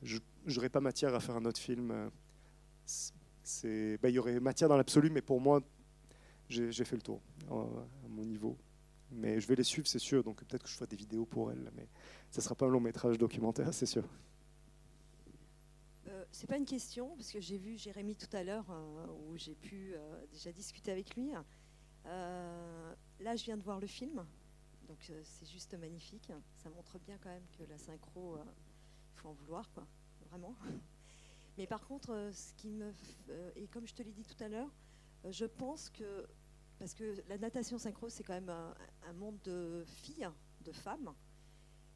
Je 0.03 0.19
n'aurais 0.47 0.69
pas 0.69 0.81
matière 0.81 1.13
à 1.15 1.19
faire 1.19 1.35
un 1.35 1.45
autre 1.45 1.59
film. 1.59 1.93
C'est, 2.85 3.97
ben, 3.97 4.09
il 4.09 4.15
y 4.15 4.19
aurait 4.19 4.39
matière 4.39 4.69
dans 4.69 4.77
l'absolu, 4.77 5.09
mais 5.09 5.21
pour 5.21 5.41
moi, 5.41 5.61
j'ai 6.49 6.71
fait 6.85 6.95
le 6.95 7.01
tour 7.01 7.21
à 7.49 8.07
mon 8.09 8.25
niveau. 8.25 8.57
Mais 9.11 9.39
je 9.39 9.47
vais 9.47 9.55
les 9.55 9.63
suivre, 9.63 9.87
c'est 9.87 9.99
sûr. 9.99 10.23
Donc 10.23 10.43
peut-être 10.43 10.63
que 10.63 10.69
je 10.69 10.75
ferai 10.75 10.87
des 10.87 10.95
vidéos 10.95 11.25
pour 11.25 11.51
elles. 11.51 11.71
Mais 11.75 11.87
ce 12.29 12.39
ne 12.39 12.43
sera 12.43 12.55
pas 12.55 12.65
un 12.65 12.69
long 12.69 12.79
métrage 12.79 13.17
documentaire, 13.17 13.73
c'est 13.73 13.85
sûr. 13.85 14.03
Euh, 16.27 16.31
c'est 16.31 16.47
pas 16.47 16.57
une 16.57 16.65
question, 16.65 17.15
parce 17.15 17.31
que 17.31 17.39
j'ai 17.39 17.57
vu 17.57 17.77
Jérémy 17.77 18.15
tout 18.15 18.35
à 18.35 18.43
l'heure, 18.43 18.69
euh, 18.69 19.07
où 19.27 19.37
j'ai 19.37 19.55
pu 19.55 19.93
euh, 19.95 20.25
déjà 20.31 20.51
discuter 20.51 20.91
avec 20.91 21.15
lui. 21.15 21.31
Euh, 22.05 22.95
là, 23.19 23.35
je 23.35 23.43
viens 23.43 23.57
de 23.57 23.63
voir 23.63 23.79
le 23.79 23.87
film, 23.87 24.25
donc 24.87 25.11
c'est 25.23 25.47
juste 25.47 25.73
magnifique. 25.75 26.31
Ça 26.55 26.69
montre 26.69 26.99
bien 26.99 27.17
quand 27.17 27.29
même 27.29 27.47
que 27.57 27.63
la 27.63 27.77
synchro, 27.77 28.37
il 28.37 29.19
faut 29.19 29.29
en 29.29 29.33
vouloir, 29.33 29.71
quoi, 29.71 29.87
vraiment. 30.29 30.55
Mais 31.57 31.65
par 31.65 31.87
contre, 31.87 32.29
ce 32.33 32.53
qui 32.53 32.69
me, 32.69 32.93
et 33.55 33.67
comme 33.67 33.87
je 33.87 33.95
te 33.95 34.03
l'ai 34.03 34.11
dit 34.11 34.23
tout 34.23 34.41
à 34.43 34.47
l'heure, 34.47 34.69
je 35.27 35.45
pense 35.45 35.89
que 35.89 36.27
parce 36.77 36.93
que 36.93 37.23
la 37.27 37.39
natation 37.39 37.79
synchro, 37.79 38.07
c'est 38.07 38.23
quand 38.23 38.35
même 38.35 38.49
un, 38.49 39.13
monde 39.13 39.39
de 39.43 39.83
filles, 39.87 40.29
de 40.61 40.71
femmes. 40.71 41.11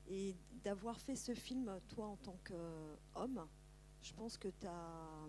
Et 0.07 0.35
d'avoir 0.63 0.99
fait 0.99 1.15
ce 1.15 1.35
film, 1.35 1.79
toi 1.89 2.07
en 2.07 2.17
tant 2.17 2.39
qu'homme, 2.43 3.47
je 4.01 4.13
pense 4.13 4.37
que 4.37 4.47
tu 4.47 4.67
as, 4.67 5.27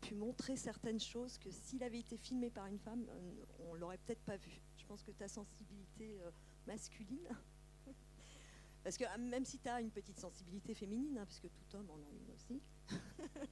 pu 0.00 0.14
montrer 0.14 0.56
certaines 0.56 0.98
choses 0.98 1.38
que 1.38 1.50
s'il 1.50 1.82
avait 1.82 2.00
été 2.00 2.16
filmé 2.16 2.50
par 2.50 2.66
une 2.66 2.78
femme, 2.78 3.06
on 3.60 3.74
ne 3.74 3.78
l'aurait 3.78 3.98
peut-être 3.98 4.24
pas 4.24 4.36
vu. 4.36 4.60
Je 4.76 4.84
pense 4.84 5.02
que 5.02 5.12
ta 5.12 5.28
sensibilité 5.28 6.18
euh, 6.22 6.30
masculine, 6.66 7.28
parce 8.82 8.96
que 8.96 9.04
ah, 9.08 9.18
même 9.18 9.44
si 9.44 9.58
tu 9.58 9.68
as 9.68 9.80
une 9.80 9.90
petite 9.90 10.18
sensibilité 10.18 10.74
féminine, 10.74 11.18
hein, 11.18 11.24
parce 11.24 11.38
que 11.38 11.46
tout 11.46 11.76
homme 11.76 11.90
en 11.90 12.02
a 12.02 12.10
une 12.10 12.30
aussi, 12.34 12.60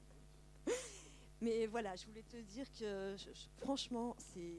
Mais 1.41 1.67
voilà, 1.67 1.95
je 1.95 2.07
voulais 2.07 2.23
te 2.23 2.39
dire 2.39 2.67
que 2.73 3.17
franchement, 3.59 4.17
c'est 4.19 4.57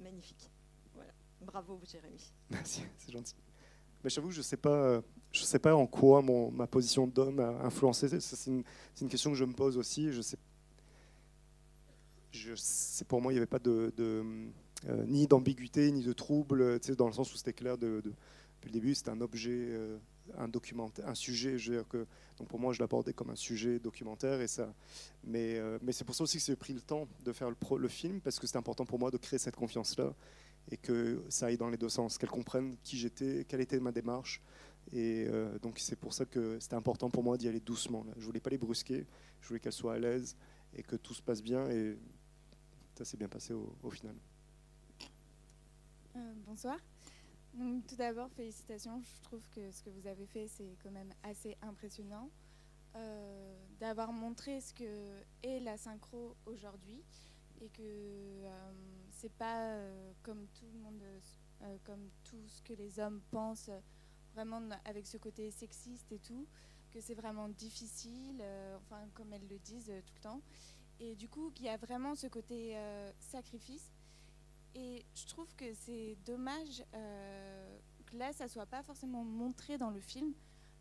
magnifique. 0.00 0.50
Voilà. 0.94 1.12
Bravo, 1.42 1.78
Jérémy. 1.84 2.32
Merci, 2.48 2.82
c'est 2.96 3.12
gentil. 3.12 3.36
Mais 4.02 4.10
j'avoue, 4.10 4.30
je 4.30 4.38
ne 4.38 4.42
sais, 4.42 4.56
pas, 4.56 5.02
je 5.32 5.42
sais 5.42 5.58
pas 5.58 5.74
en 5.74 5.86
quoi 5.86 6.22
ma 6.22 6.66
position 6.66 7.06
d'homme 7.06 7.40
a 7.40 7.64
influencé. 7.64 8.08
C'est 8.20 8.50
une, 8.50 9.08
question 9.08 9.30
que 9.30 9.36
je 9.36 9.44
me 9.44 9.54
pose 9.54 9.78
aussi. 9.78 10.12
Je 10.12 10.22
pour 13.08 13.20
moi, 13.20 13.32
il 13.32 13.36
n'y 13.36 13.38
avait 13.38 13.46
pas 13.46 13.60
euh, 13.66 15.04
ni 15.06 15.26
d'ambiguïté, 15.26 15.90
ni 15.92 16.02
de 16.02 16.12
trouble, 16.12 16.80
dans 16.96 17.06
le 17.06 17.12
sens 17.12 17.32
où 17.32 17.36
c'était 17.36 17.52
clair 17.52 17.78
de, 17.78 18.00
depuis 18.00 18.66
le 18.66 18.72
début, 18.72 18.94
c'était 18.94 19.10
un 19.10 19.20
objet 19.20 19.50
euh, 19.50 19.98
un 20.38 20.48
documentaire, 20.48 21.08
un 21.08 21.14
sujet. 21.14 21.56
Donc 22.38 22.48
pour 22.48 22.58
moi, 22.58 22.72
je 22.72 22.80
l'abordais 22.80 23.12
comme 23.12 23.30
un 23.30 23.36
sujet 23.36 23.78
documentaire 23.78 24.38
euh, 24.40 25.78
mais 25.82 25.92
c'est 25.92 26.04
pour 26.04 26.14
ça 26.14 26.24
aussi 26.24 26.38
que 26.38 26.44
j'ai 26.44 26.56
pris 26.56 26.72
le 26.72 26.80
temps 26.80 27.08
de 27.24 27.32
faire 27.32 27.50
le, 27.50 27.56
le 27.76 27.88
film 27.88 28.20
parce 28.20 28.38
que 28.38 28.46
c'est 28.46 28.56
important 28.56 28.84
pour 28.84 28.98
moi 28.98 29.10
de 29.10 29.16
créer 29.16 29.38
cette 29.38 29.56
confiance-là 29.56 30.14
et 30.70 30.76
que 30.76 31.22
ça 31.28 31.46
aille 31.46 31.56
dans 31.56 31.68
les 31.68 31.76
deux 31.76 31.88
sens, 31.88 32.18
qu'elle 32.18 32.30
comprenne 32.30 32.76
qui 32.84 32.96
j'étais, 32.96 33.44
quelle 33.48 33.60
était 33.60 33.80
ma 33.80 33.92
démarche. 33.92 34.40
Et 34.90 35.26
euh, 35.28 35.58
donc 35.60 35.78
c'est 35.78 35.96
pour 35.96 36.12
ça 36.12 36.26
que 36.26 36.58
c'était 36.58 36.74
important 36.74 37.08
pour 37.08 37.22
moi 37.22 37.38
d'y 37.38 37.48
aller 37.48 37.60
doucement. 37.60 38.04
Là. 38.04 38.12
Je 38.16 38.24
voulais 38.24 38.40
pas 38.40 38.50
les 38.50 38.58
brusquer, 38.58 39.06
je 39.40 39.48
voulais 39.48 39.60
qu'elle 39.60 39.72
soit 39.72 39.94
à 39.94 39.98
l'aise 39.98 40.36
et 40.74 40.82
que 40.82 40.96
tout 40.96 41.14
se 41.14 41.22
passe 41.22 41.42
bien. 41.42 41.68
Et 41.70 41.96
ça 42.94 43.04
s'est 43.04 43.16
bien 43.16 43.28
passé 43.28 43.54
au, 43.54 43.90
final. 43.90 44.14
Euh, 46.16 46.32
bonsoir 46.46 46.78
tout 47.86 47.96
d'abord, 47.96 48.30
félicitations. 48.30 49.02
Je 49.02 49.20
trouve 49.24 49.46
que 49.50 49.70
ce 49.70 49.82
que 49.82 49.90
vous 49.90 50.06
avez 50.06 50.24
fait, 50.24 50.48
c'est 50.48 50.74
quand 50.82 50.90
même 50.90 51.12
assez 51.22 51.54
impressionnant. 51.60 52.30
Euh, 52.96 53.54
d'avoir 53.78 54.10
montré 54.10 54.58
ce 54.62 54.72
que 54.72 55.20
est 55.42 55.60
la 55.60 55.76
synchro 55.76 56.34
aujourd'hui 56.46 57.02
et 57.60 57.68
que 57.68 58.46
c'est 59.10 59.32
pas 59.32 59.76
comme 60.22 60.46
tout 60.54 60.64
le 60.72 60.78
monde, 60.78 61.02
comme 61.84 62.08
tout 62.24 62.48
ce 62.48 62.62
que 62.62 62.72
les 62.72 62.98
hommes 62.98 63.20
pensent, 63.30 63.70
vraiment 64.34 64.60
avec 64.84 65.06
ce 65.06 65.16
côté 65.16 65.50
sexiste 65.50 66.10
et 66.12 66.18
tout, 66.18 66.46
que 66.90 67.00
c'est 67.00 67.14
vraiment 67.14 67.48
difficile, 67.48 68.42
enfin 68.76 69.08
comme 69.14 69.32
elles 69.32 69.48
le 69.48 69.58
disent 69.58 69.92
tout 70.06 70.14
le 70.14 70.20
temps, 70.20 70.40
et 71.00 71.14
du 71.14 71.28
coup 71.28 71.50
qu'il 71.50 71.66
y 71.66 71.68
a 71.68 71.76
vraiment 71.76 72.14
ce 72.14 72.26
côté 72.26 72.76
sacrifice. 73.18 73.92
Et 74.74 75.04
je 75.14 75.26
trouve 75.26 75.54
que 75.54 75.74
c'est 75.74 76.16
dommage 76.24 76.82
euh, 76.94 77.78
que 78.06 78.16
là, 78.16 78.32
ça 78.32 78.48
soit 78.48 78.66
pas 78.66 78.82
forcément 78.82 79.24
montré 79.24 79.78
dans 79.78 79.90
le 79.90 80.00
film, 80.00 80.32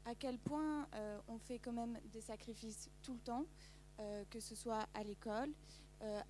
à 0.05 0.15
quel 0.15 0.39
point 0.39 0.87
euh, 0.95 1.19
on 1.27 1.37
fait 1.37 1.59
quand 1.59 1.73
même 1.73 1.99
des 2.05 2.21
sacrifices 2.21 2.89
tout 3.01 3.13
le 3.13 3.19
temps, 3.19 3.45
euh, 3.99 4.23
que 4.29 4.39
ce 4.39 4.55
soit 4.55 4.87
à 4.93 5.03
l'école, 5.03 5.51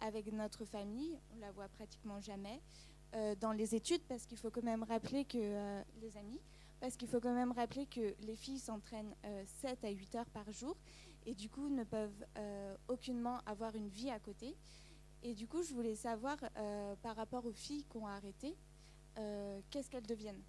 avec 0.01 0.29
notre 0.33 0.65
famille, 0.65 1.17
on 1.33 1.39
la 1.39 1.49
voit 1.53 1.69
pratiquement 1.69 2.19
jamais, 2.19 2.61
dans 3.39 3.53
les 3.53 3.73
études, 3.73 4.01
parce 4.03 4.25
qu'il 4.25 4.37
faut 4.37 4.51
quand 4.51 4.65
même 4.65 4.83
rappeler 4.83 5.23
que 5.23 5.81
les 6.01 6.17
amis, 6.17 6.41
parce 6.81 6.97
qu'il 6.97 7.07
faut 7.07 7.21
quand 7.21 7.33
même 7.33 7.53
rappeler 7.53 7.85
que 7.85 8.13
les 8.25 8.35
filles 8.35 8.59
s'entraînent 8.59 9.15
7 9.61 9.85
à 9.85 9.89
8 9.89 10.15
heures 10.15 10.29
par 10.31 10.51
jour 10.51 10.75
et 11.25 11.33
du 11.33 11.49
coup 11.49 11.69
ne 11.69 11.85
peuvent 11.85 12.25
aucunement 12.89 13.39
avoir 13.45 13.75
une 13.75 13.87
vie 13.87 14.09
à 14.09 14.19
côté. 14.19 14.57
Et 15.23 15.35
du 15.35 15.47
coup, 15.47 15.61
je 15.61 15.73
voulais 15.73 15.95
savoir, 15.95 16.37
euh, 16.57 16.95
par 17.03 17.15
rapport 17.15 17.45
aux 17.45 17.51
filles 17.51 17.83
qui 17.83 17.97
ont 17.97 18.07
arrêté, 18.07 18.55
euh, 19.17 19.59
qu'est-ce 19.69 19.89
qu'elles 19.89 20.07
deviennent? 20.07 20.41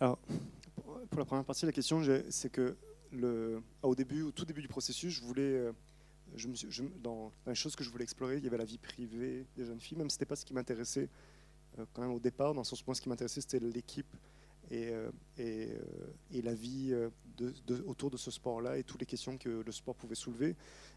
Alors, 0.00 0.18
pour 1.10 1.18
la 1.18 1.24
première 1.24 1.44
partie 1.44 1.66
la 1.66 1.72
question, 1.72 2.02
c'est 2.30 2.50
que 2.50 2.76
le, 3.12 3.62
au 3.82 3.94
début, 3.94 4.22
au 4.22 4.32
tout 4.32 4.46
début 4.46 4.62
du 4.62 4.68
processus, 4.68 5.12
je 5.12 5.20
voulais, 5.20 5.42
euh, 5.42 5.72
je 6.34 6.48
me 6.48 6.54
suis, 6.54 6.68
dans, 7.02 7.30
les 7.46 7.54
choses 7.54 7.76
que 7.76 7.84
je 7.84 7.90
voulais 7.90 8.04
explorer, 8.04 8.38
il 8.38 8.44
y 8.44 8.46
avait 8.46 8.56
la 8.56 8.64
vie 8.64 8.78
privée 8.78 9.46
des 9.54 9.66
jeunes 9.66 9.80
filles, 9.80 9.98
même 9.98 10.08
si 10.08 10.14
ce 10.14 10.18
n'était 10.18 10.28
pas 10.28 10.36
ce 10.36 10.46
qui 10.46 10.54
m'intéressait 10.54 11.10
quand 11.92 12.02
même 12.02 12.12
au 12.12 12.20
départ, 12.20 12.54
dans 12.54 12.60
le 12.60 12.64
sens 12.64 12.82
où 12.82 12.84
moi, 12.86 12.94
ce 12.94 13.00
qui 13.00 13.08
m'intéressait, 13.08 13.40
c'était 13.40 13.60
l'équipe 13.60 14.16
et, 14.70 14.88
euh, 14.88 15.10
euh, 15.40 15.78
la 16.32 16.54
vie 16.54 16.92
euh, 16.92 17.10
autour 17.86 18.10
de 18.10 18.16
ce 18.16 18.30
sport-là 18.30 18.78
et 18.78 18.84
toutes 18.84 19.00
les 19.00 19.06
questions 19.06 19.36
que 19.38 19.62
le 19.64 19.72
sport 19.72 19.94
pouvait 19.94 20.14
soulever. 20.14 20.56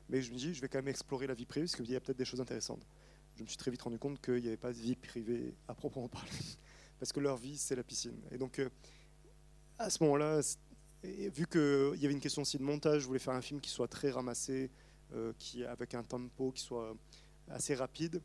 Mais 0.09 0.21
je 0.21 0.31
me 0.31 0.37
dis, 0.37 0.53
je 0.53 0.61
vais 0.61 0.67
quand 0.67 0.77
même 0.77 0.87
explorer 0.87 1.27
la 1.27 1.33
vie 1.33 1.45
privée 1.45 1.65
parce 1.65 1.75
qu'il 1.75 1.89
y 1.89 1.95
a 1.95 1.99
peut-être 1.99 2.17
des 2.17 2.25
choses 2.25 2.41
intéressantes. 2.41 2.85
Je 3.35 3.43
me 3.43 3.47
suis 3.47 3.57
très 3.57 3.71
vite 3.71 3.81
rendu 3.81 3.99
compte 3.99 4.21
qu'il 4.21 4.41
n'y 4.41 4.47
avait 4.47 4.57
pas 4.57 4.71
de 4.71 4.77
vie 4.77 4.95
privée 4.95 5.53
à 5.67 5.75
proprement 5.75 6.07
parler, 6.07 6.29
parce 6.99 7.11
que 7.11 7.19
leur 7.19 7.37
vie, 7.37 7.57
c'est 7.57 7.75
la 7.75 7.83
piscine. 7.83 8.17
Et 8.31 8.37
donc, 8.37 8.59
euh, 8.59 8.69
à 9.77 9.89
ce 9.89 10.01
moment-là, 10.03 10.41
vu 11.03 11.45
qu'il 11.47 12.01
y 12.01 12.05
avait 12.05 12.13
une 12.13 12.21
question 12.21 12.43
aussi 12.43 12.57
de 12.57 12.63
montage, 12.63 13.01
je 13.01 13.07
voulais 13.07 13.19
faire 13.19 13.33
un 13.33 13.41
film 13.41 13.59
qui 13.59 13.69
soit 13.69 13.87
très 13.87 14.09
ramassé, 14.09 14.71
euh, 15.13 15.33
qui, 15.37 15.63
avec 15.63 15.93
un 15.93 16.03
tempo 16.03 16.51
qui 16.51 16.63
soit 16.63 16.95
assez 17.49 17.75
rapide. 17.75 18.21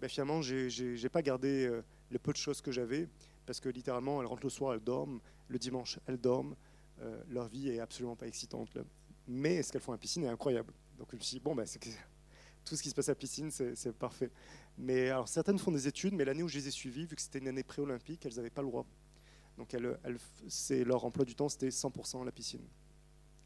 Ben, 0.00 0.08
finalement, 0.08 0.42
j'ai 0.42 0.68
n'ai 1.02 1.08
pas 1.08 1.22
gardé 1.22 1.66
euh, 1.66 1.82
le 2.10 2.18
peu 2.18 2.32
de 2.32 2.36
choses 2.36 2.60
que 2.60 2.70
j'avais, 2.70 3.08
parce 3.46 3.60
que 3.60 3.68
littéralement, 3.68 4.20
elles 4.20 4.26
rentrent 4.26 4.44
le 4.44 4.50
soir, 4.50 4.74
elles 4.74 4.80
dorment, 4.80 5.20
le 5.48 5.58
dimanche, 5.58 5.98
elles 6.06 6.18
dorment. 6.18 6.54
Euh, 7.00 7.20
leur 7.28 7.48
vie 7.48 7.70
est 7.70 7.80
absolument 7.80 8.16
pas 8.16 8.26
excitante. 8.26 8.70
Mais 9.26 9.62
ce 9.62 9.72
qu'elles 9.72 9.80
font 9.80 9.92
à 9.92 9.94
la 9.94 9.98
piscine 9.98 10.24
est 10.24 10.28
incroyable. 10.28 10.72
Donc 10.98 11.08
je 11.12 11.16
me 11.16 11.20
suis 11.20 11.36
dit, 11.36 11.40
bon, 11.40 11.54
ben, 11.54 11.66
tout 12.64 12.76
ce 12.76 12.82
qui 12.82 12.90
se 12.90 12.94
passe 12.94 13.08
à 13.08 13.12
la 13.12 13.16
piscine, 13.16 13.50
c'est 13.50 13.92
parfait. 13.92 14.30
Mais 14.76 15.08
alors, 15.10 15.28
certaines 15.28 15.58
font 15.58 15.72
des 15.72 15.88
études, 15.88 16.14
mais 16.14 16.24
l'année 16.24 16.42
où 16.42 16.48
je 16.48 16.58
les 16.58 16.68
ai 16.68 16.70
suivies, 16.70 17.06
vu 17.06 17.16
que 17.16 17.22
c'était 17.22 17.38
une 17.38 17.48
année 17.48 17.62
pré-olympique, 17.62 18.24
elles 18.26 18.36
n'avaient 18.36 18.50
pas 18.50 18.62
le 18.62 18.68
droit. 18.68 18.86
Donc 19.56 19.74
elles, 19.74 19.98
leur 20.84 21.04
emploi 21.04 21.24
du 21.24 21.34
temps, 21.34 21.48
c'était 21.48 21.68
100% 21.68 22.22
à 22.22 22.24
la 22.24 22.32
piscine. 22.32 22.64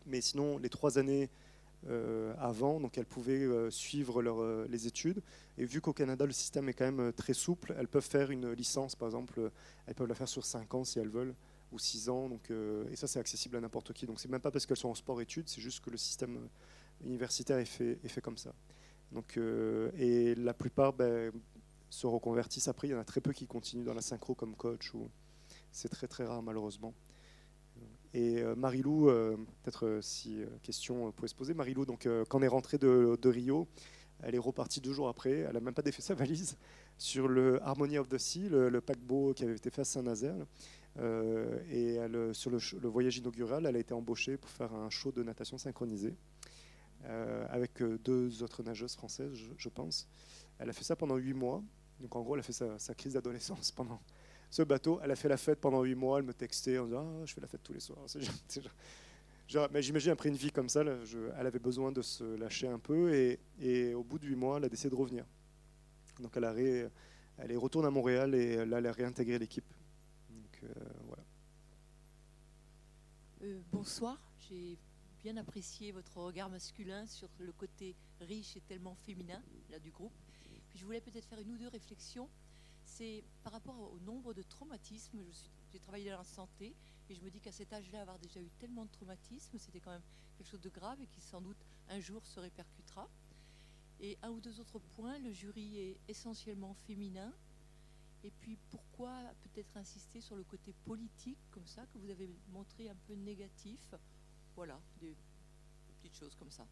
Mais 0.04 0.21
sinon, 0.21 0.59
les 0.59 0.68
trois 0.68 0.99
années 0.99 1.30
avant, 2.38 2.80
donc 2.80 2.96
elles 2.98 3.06
pouvaient 3.06 3.44
euh, 3.44 3.70
suivre 3.70 4.22
leur, 4.22 4.40
euh, 4.40 4.66
les 4.68 4.86
études. 4.86 5.22
Et 5.58 5.64
vu 5.64 5.80
qu'au 5.80 5.92
Canada, 5.92 6.24
le 6.26 6.32
système 6.32 6.68
est 6.68 6.74
quand 6.74 6.84
même 6.84 7.00
euh, 7.00 7.12
très 7.12 7.34
souple, 7.34 7.74
elles 7.78 7.88
peuvent 7.88 8.06
faire 8.06 8.30
une 8.30 8.52
licence, 8.52 8.96
par 8.96 9.08
exemple, 9.08 9.38
euh, 9.38 9.50
elles 9.86 9.94
peuvent 9.94 10.08
la 10.08 10.14
faire 10.14 10.28
sur 10.28 10.44
5 10.44 10.74
ans 10.74 10.84
si 10.84 10.98
elles 10.98 11.08
veulent, 11.08 11.34
ou 11.72 11.78
6 11.78 12.08
ans. 12.08 12.28
Donc, 12.28 12.50
euh, 12.50 12.88
et 12.90 12.96
ça, 12.96 13.06
c'est 13.06 13.18
accessible 13.18 13.56
à 13.56 13.60
n'importe 13.60 13.92
qui. 13.92 14.06
Donc 14.06 14.20
c'est 14.20 14.30
même 14.30 14.40
pas 14.40 14.50
parce 14.50 14.66
qu'elles 14.66 14.76
sont 14.76 14.88
en 14.88 14.94
sport-études, 14.94 15.48
c'est 15.48 15.60
juste 15.60 15.84
que 15.84 15.90
le 15.90 15.96
système 15.96 16.36
euh, 16.36 17.06
universitaire 17.06 17.58
est 17.58 17.64
fait, 17.64 17.98
est 18.02 18.08
fait 18.08 18.20
comme 18.20 18.38
ça. 18.38 18.54
Donc, 19.10 19.36
euh, 19.36 19.90
et 19.96 20.34
la 20.34 20.54
plupart 20.54 20.92
ben, 20.94 21.32
se 21.90 22.06
reconvertissent 22.06 22.68
après. 22.68 22.88
Il 22.88 22.92
y 22.92 22.94
en 22.94 23.00
a 23.00 23.04
très 23.04 23.20
peu 23.20 23.32
qui 23.32 23.46
continuent 23.46 23.84
dans 23.84 23.94
la 23.94 24.00
synchro 24.02 24.34
comme 24.34 24.56
coach. 24.56 24.92
C'est 25.70 25.90
très 25.90 26.08
très 26.08 26.24
rare 26.24 26.42
malheureusement. 26.42 26.94
Et 28.14 28.42
euh, 28.42 28.54
Marilou, 28.54 29.09
euh, 29.09 29.37
peut-être 29.62 29.87
euh, 29.87 30.02
si 30.02 30.40
question 30.62 31.11
pouvait 31.12 31.28
se 31.28 31.35
poser, 31.35 31.54
Marilou, 31.54 31.87
donc, 31.87 32.09
quand 32.28 32.38
on 32.38 32.42
est 32.42 32.49
rentrée 32.49 32.78
de, 32.78 33.19
Rio, 33.25 33.69
elle 34.23 34.35
est 34.35 34.38
repartie 34.38 34.81
deux 34.81 34.92
jours 34.92 35.09
après, 35.09 35.31
elle 35.31 35.54
n'a 35.54 35.61
même 35.61 35.75
pas 35.75 35.83
défait 35.83 36.02
sa 36.02 36.14
valise, 36.14 36.57
sur 36.99 37.26
le 37.26 37.62
Harmony 37.62 37.99
of 37.99 38.09
the 38.09 38.19
Sea, 38.19 38.49
le, 38.49 38.81
paquebot 38.81 39.33
qui 39.35 39.45
avait 39.45 39.57
été 39.57 39.71
fait 39.71 39.81
à 39.81 39.85
Saint-Nazaire. 39.85 40.37
Et 41.71 41.97
sur 42.33 42.50
le, 42.50 42.88
voyage 42.88 43.16
inaugural, 43.16 43.66
elle 43.66 43.76
a 43.76 43.78
été 43.78 43.95
embauchée 43.95 44.37
pour 44.37 44.50
faire 44.50 44.75
un 44.75 44.90
show 44.90 45.11
de 45.11 45.23
natation 45.23 45.57
synchronisé 45.57 46.14
euh, 47.07 47.45
avec 47.49 47.83
deux 47.83 48.42
autres 48.42 48.62
nageuses 48.62 48.95
françaises, 48.95 49.35
je, 49.35 49.50
je 49.57 49.69
pense. 49.69 50.09
Elle 50.59 50.71
a 50.71 50.73
fait 50.73 50.85
ça 50.85 50.95
pendant 50.95 51.16
huit 51.16 51.35
mois. 51.35 51.62
Donc 51.99 52.14
en 52.14 52.23
gros, 52.23 52.35
elle 52.35 52.40
a 52.40 52.45
fait 52.45 52.52
sa, 52.52 52.78
sa 52.78 52.95
crise 52.95 53.14
d'adolescence 53.14 53.73
pendant 53.76 54.00
ce 54.52 54.62
bateau. 54.62 55.00
Elle 55.02 55.11
a 55.11 55.16
fait 55.16 55.28
la 55.28 55.38
fête 55.38 55.60
pendant 55.60 55.82
huit 55.82 55.95
mois. 55.95 56.19
Elle 56.19 56.26
me 56.26 56.34
textait 56.34 56.78
en 56.78 56.84
disant 56.84 57.21
ah, 57.21 57.25
Je 57.25 57.32
fais 57.32 57.41
la 57.41 57.47
fête 57.47 57.62
tous 57.62 57.73
les 57.73 57.80
soirs. 57.80 57.99
Mais 59.73 59.82
j'imagine 59.82 60.12
après 60.12 60.28
une 60.28 60.36
vie 60.36 60.50
comme 60.50 60.69
ça, 60.69 60.82
elle 60.82 61.47
avait 61.47 61.58
besoin 61.58 61.91
de 61.91 62.00
se 62.00 62.25
lâcher 62.36 62.69
un 62.69 62.78
peu. 62.78 63.12
Et, 63.58 63.95
au 63.95 64.04
bout 64.04 64.19
de 64.19 64.26
huit 64.26 64.36
mois, 64.36 64.58
elle 64.58 64.65
a 64.65 64.69
décidé 64.69 64.91
de 64.91 64.95
revenir. 64.95 65.25
Donc 66.21 66.36
elle, 66.36 66.45
a 66.45 66.52
ré- 66.52 66.88
retourne 67.56 67.86
à 67.86 67.91
Montréal 67.91 68.34
et 68.34 68.65
là, 68.65 68.78
elle 68.78 68.86
a 68.86 68.93
réintégré 68.93 69.38
l'équipe. 69.38 69.65
Euh. 70.62 70.69
Euh, 73.43 73.60
bonsoir, 73.73 74.17
j'ai 74.38 74.78
bien 75.23 75.36
apprécié 75.36 75.91
votre 75.91 76.17
regard 76.19 76.49
masculin 76.49 77.06
sur 77.06 77.28
le 77.41 77.52
côté 77.52 77.97
riche 78.21 78.56
et 78.56 78.60
tellement 78.60 78.95
féminin 78.95 79.43
là, 79.71 79.78
du 79.80 79.91
groupe. 79.91 80.12
Je 80.75 80.84
voulais 80.84 81.00
peut-être 81.00 81.26
faire 81.26 81.41
une 81.41 81.50
ou 81.50 81.58
deux 81.58 81.69
réflexions. 81.69 82.28
C'est 82.95 83.25
par 83.43 83.55
rapport 83.55 83.91
au 83.91 83.99
nombre 84.00 84.35
de 84.35 84.43
traumatismes. 84.43 85.25
J'ai 85.73 85.78
travaillé 85.78 86.11
dans 86.11 86.19
la 86.19 86.25
santé 86.25 86.76
et 87.09 87.15
je 87.15 87.23
me 87.23 87.31
dis 87.31 87.41
qu'à 87.41 87.50
cet 87.50 87.73
âge-là, 87.73 88.02
avoir 88.02 88.19
déjà 88.19 88.39
eu 88.39 88.50
tellement 88.59 88.85
de 88.85 88.91
traumatismes, 88.91 89.57
c'était 89.57 89.81
quand 89.81 89.93
même 89.93 90.02
quelque 90.37 90.50
chose 90.50 90.61
de 90.61 90.69
grave 90.69 91.00
et 91.00 91.07
qui 91.07 91.23
sans 91.23 91.41
doute 91.41 91.57
un 91.89 92.00
jour 92.00 92.26
se 92.26 92.39
répercutera. 92.39 93.09
Et 93.99 94.19
un 94.23 94.28
ou 94.28 94.43
deux 94.43 94.61
autres 94.61 94.78
points, 94.78 95.19
le 95.21 95.33
jury 95.33 95.78
est 95.78 95.97
essentiellement 96.07 96.75
féminin. 96.75 97.33
Et 98.25 98.31
puis 98.31 98.59
pourquoi 98.69 99.33
peut-être 99.41 99.75
insister 99.78 100.21
sur 100.21 100.37
le 100.37 100.45
côté 100.45 100.75
politique 100.85 101.39
comme 101.50 101.67
ça 101.67 101.87
que 101.87 101.97
vous 101.97 102.11
avez 102.11 102.28
montré 102.50 102.91
un 102.91 102.97
peu 103.07 103.15
négatif? 103.15 103.95
Voilà, 104.55 104.78
des 105.00 105.17
petites 106.02 106.15
choses 106.15 106.35
comme 106.35 106.50
ça. 106.50 106.67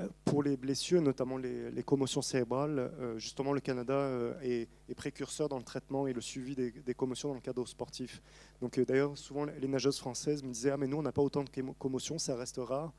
Euh, 0.00 0.08
Pour 0.24 0.42
les 0.42 0.56
blessures, 0.56 1.02
notamment 1.02 1.36
les, 1.36 1.82
commotions 1.84 2.22
cérébrales, 2.22 2.78
euh, 2.78 3.18
justement 3.18 3.52
le 3.52 3.60
Canada 3.60 3.94
euh, 3.94 4.34
est, 4.42 4.94
précurseur 4.94 5.48
dans 5.48 5.58
le 5.58 5.64
traitement 5.64 6.06
et 6.06 6.12
le 6.12 6.20
suivi 6.20 6.54
des, 6.54 6.94
commotions 6.94 7.28
dans 7.28 7.34
le 7.34 7.40
cadre 7.40 7.66
sportif. 7.66 8.22
Donc 8.60 8.78
d'ailleurs, 8.80 9.16
souvent 9.18 9.44
les 9.44 9.68
nageuses 9.68 9.98
françaises 9.98 10.42
me 10.42 10.52
disaient 10.52 10.70
ah 10.70 10.76
mais 10.76 10.86
nous 10.86 10.98
on 10.98 11.02
n'a 11.02 11.12
pas 11.12 11.22
autant 11.22 11.42
de 11.42 11.50
commo- 11.50 11.74
commotions, 11.78 12.18
ça 12.18 12.36
reste 12.36 12.58
rare. 12.58 12.92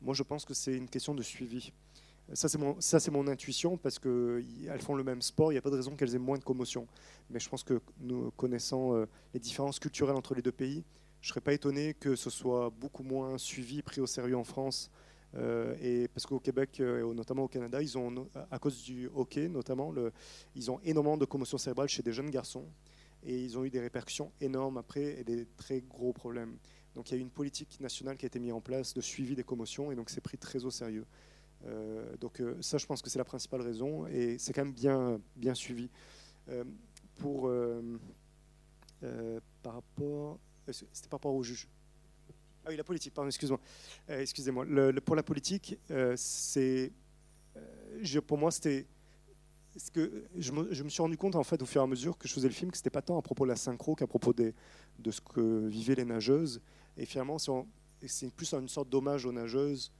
Moi 0.00 0.14
je 0.14 0.22
pense 0.22 0.44
que 0.44 0.54
c'est 0.54 0.76
une 0.76 0.88
question 0.88 1.14
de 1.14 1.22
suivi. 1.22 1.72
Ça 2.32 2.48
c'est 2.48 3.10
mon, 3.10 3.26
intuition 3.26 3.76
parce 3.76 3.98
qu'elles 3.98 4.80
font 4.80 4.94
le 4.94 5.02
même 5.02 5.20
sport, 5.20 5.50
il 5.50 5.54
n'y 5.54 5.58
a 5.58 5.62
pas 5.62 5.70
de 5.70 5.76
raison 5.76 5.96
qu'elles 5.96 6.14
aient 6.14 6.18
moins 6.18 6.38
de 6.38 6.44
commotions. 6.44 6.86
Mais 7.28 7.40
je 7.40 7.48
pense 7.48 7.64
que 7.64 7.80
nous 8.00 8.30
connaissant 8.32 8.94
les 9.34 9.40
différences 9.40 9.80
culturelles 9.80 10.16
entre 10.16 10.36
les 10.36 10.42
deux 10.42 10.52
pays, 10.52 10.84
je 11.20 11.26
ne 11.26 11.30
serais 11.30 11.40
pas 11.40 11.52
étonné 11.52 11.94
que 11.94 12.14
ce 12.14 12.30
soit 12.30 12.70
beaucoup 12.70 13.02
moins 13.02 13.36
suivi, 13.36 13.82
pris 13.82 14.00
au 14.00 14.06
sérieux 14.06 14.36
en 14.36 14.44
France 14.44 14.90
euh, 15.36 15.76
et 15.80 16.08
parce 16.08 16.26
qu'au 16.26 16.40
Québec, 16.40 16.80
euh, 16.80 17.10
et 17.10 17.14
notamment 17.14 17.44
au 17.44 17.48
Canada, 17.48 17.80
ils 17.80 17.96
ont, 17.96 18.28
à 18.50 18.58
cause 18.58 18.82
du 18.82 19.08
hockey 19.14 19.48
notamment, 19.48 19.94
ils 20.54 20.70
ont 20.70 20.80
énormément 20.80 21.16
de 21.16 21.24
commotions 21.24 21.58
cérébrales 21.58 21.88
chez 21.88 22.02
des 22.02 22.12
jeunes 22.12 22.30
garçons. 22.30 22.66
Et 23.22 23.38
ils 23.38 23.58
ont 23.58 23.64
eu 23.64 23.70
des 23.70 23.80
répercussions 23.80 24.32
énormes 24.40 24.78
après 24.78 25.20
et 25.20 25.24
des 25.24 25.46
très 25.56 25.82
gros 25.82 26.12
problèmes. 26.12 26.56
Donc 26.94 27.10
il 27.10 27.14
y 27.14 27.16
a 27.16 27.18
eu 27.18 27.22
une 27.22 27.30
politique 27.30 27.78
nationale 27.80 28.16
qui 28.16 28.24
a 28.24 28.28
été 28.28 28.38
mise 28.38 28.52
en 28.52 28.62
place 28.62 28.94
de 28.94 29.00
suivi 29.02 29.34
des 29.34 29.44
commotions 29.44 29.92
et 29.92 29.94
donc 29.94 30.08
c'est 30.08 30.22
pris 30.22 30.38
très 30.38 30.64
au 30.64 30.70
sérieux. 30.70 31.04
Euh, 31.66 32.16
donc 32.16 32.42
ça, 32.62 32.78
je 32.78 32.86
pense 32.86 33.02
que 33.02 33.10
c'est 33.10 33.18
la 33.18 33.24
principale 33.24 33.60
raison 33.60 34.06
et 34.06 34.38
c'est 34.38 34.54
quand 34.54 34.64
même 34.64 34.72
bien, 34.72 35.20
bien 35.36 35.54
suivi. 35.54 35.90
Pour, 37.16 37.52
par 39.62 39.74
rapport, 39.74 40.40
c'était 40.70 41.08
par 41.08 41.18
rapport 41.18 41.34
au 41.34 41.42
juge? 41.42 41.68
Ah 42.70 42.72
oui, 42.72 42.76
la 42.76 42.84
politique, 42.84 43.12
pardon, 43.12 43.28
excuse-moi. 43.28 43.58
Euh, 44.10 44.20
excusez-moi. 44.20 44.64
Pour 45.04 45.16
la 45.16 45.24
politique, 45.24 45.76
euh, 45.90 46.14
c'est, 46.16 46.92
euh, 47.56 48.20
pour 48.20 48.38
moi, 48.38 48.52
c'était 48.52 48.86
ce 49.76 49.90
que 49.90 50.28
je 50.38 50.52
me, 50.52 50.88
suis 50.88 51.02
rendu 51.02 51.16
compte 51.16 51.34
en 51.34 51.42
fait 51.42 51.60
au 51.62 51.66
fur 51.66 51.80
et 51.80 51.84
à 51.84 51.88
mesure 51.88 52.16
que 52.16 52.28
je 52.28 52.32
faisais 52.32 52.46
le 52.46 52.54
film 52.54 52.70
que 52.70 52.76
c'était 52.76 52.90
pas 52.90 53.02
tant 53.02 53.18
à 53.18 53.22
propos 53.22 53.44
de 53.44 53.48
la 53.48 53.56
synchro 53.56 53.96
qu'à 53.96 54.06
propos 54.06 54.32
de 54.32 54.52
ce 55.10 55.20
que 55.20 55.66
vivaient 55.66 55.96
les 55.96 56.04
nageuses. 56.04 56.60
Et 56.96 57.06
finalement, 57.06 57.38
c'est 58.06 58.32
plus 58.34 58.54
une 58.54 58.68
sorte 58.68 58.88
d'hommage 58.88 59.26
aux 59.26 59.32
nageuses 59.32 59.90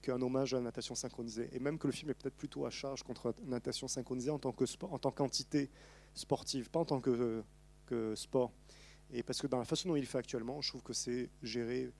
qu'un 0.00 0.22
hommage 0.22 0.54
à 0.54 0.58
la 0.58 0.62
natation 0.62 0.94
synchronisée. 0.94 1.48
Et 1.52 1.58
même 1.58 1.78
que 1.78 1.88
le 1.88 1.92
film 1.92 2.12
est 2.12 2.14
peut-être 2.14 2.36
plutôt 2.36 2.64
à 2.64 2.70
charge 2.70 3.02
contre 3.02 3.34
la 3.42 3.50
natation 3.50 3.88
synchronisée 3.88 4.30
en 4.30 4.38
tant 4.38 4.52
que 4.52 4.64
en 4.82 4.98
qu'entité 4.98 5.68
sportive, 6.14 6.70
pas 6.70 6.78
en 6.78 6.84
tant 6.84 7.00
que, 7.00 7.42
que 7.86 8.14
sport. 8.14 8.52
Et 9.12 9.22
parce 9.22 9.40
que 9.40 9.46
dans 9.46 9.58
la 9.58 9.64
façon 9.64 9.88
dont 9.88 9.96
il 9.96 10.06
fait 10.06 10.18
actuellement, 10.18 10.60
je 10.60 10.68
trouve 10.68 10.82
que 10.82 10.92
c'est 10.92 11.28
géré 11.42 11.90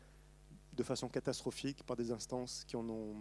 de 0.73 0.83
façon 0.83 1.09
catastrophique 1.09 1.83
par 1.85 1.97
des 1.97 2.11
instances 2.11 2.65
qui 2.67 2.77
en 2.77 2.89
ont 2.89 3.15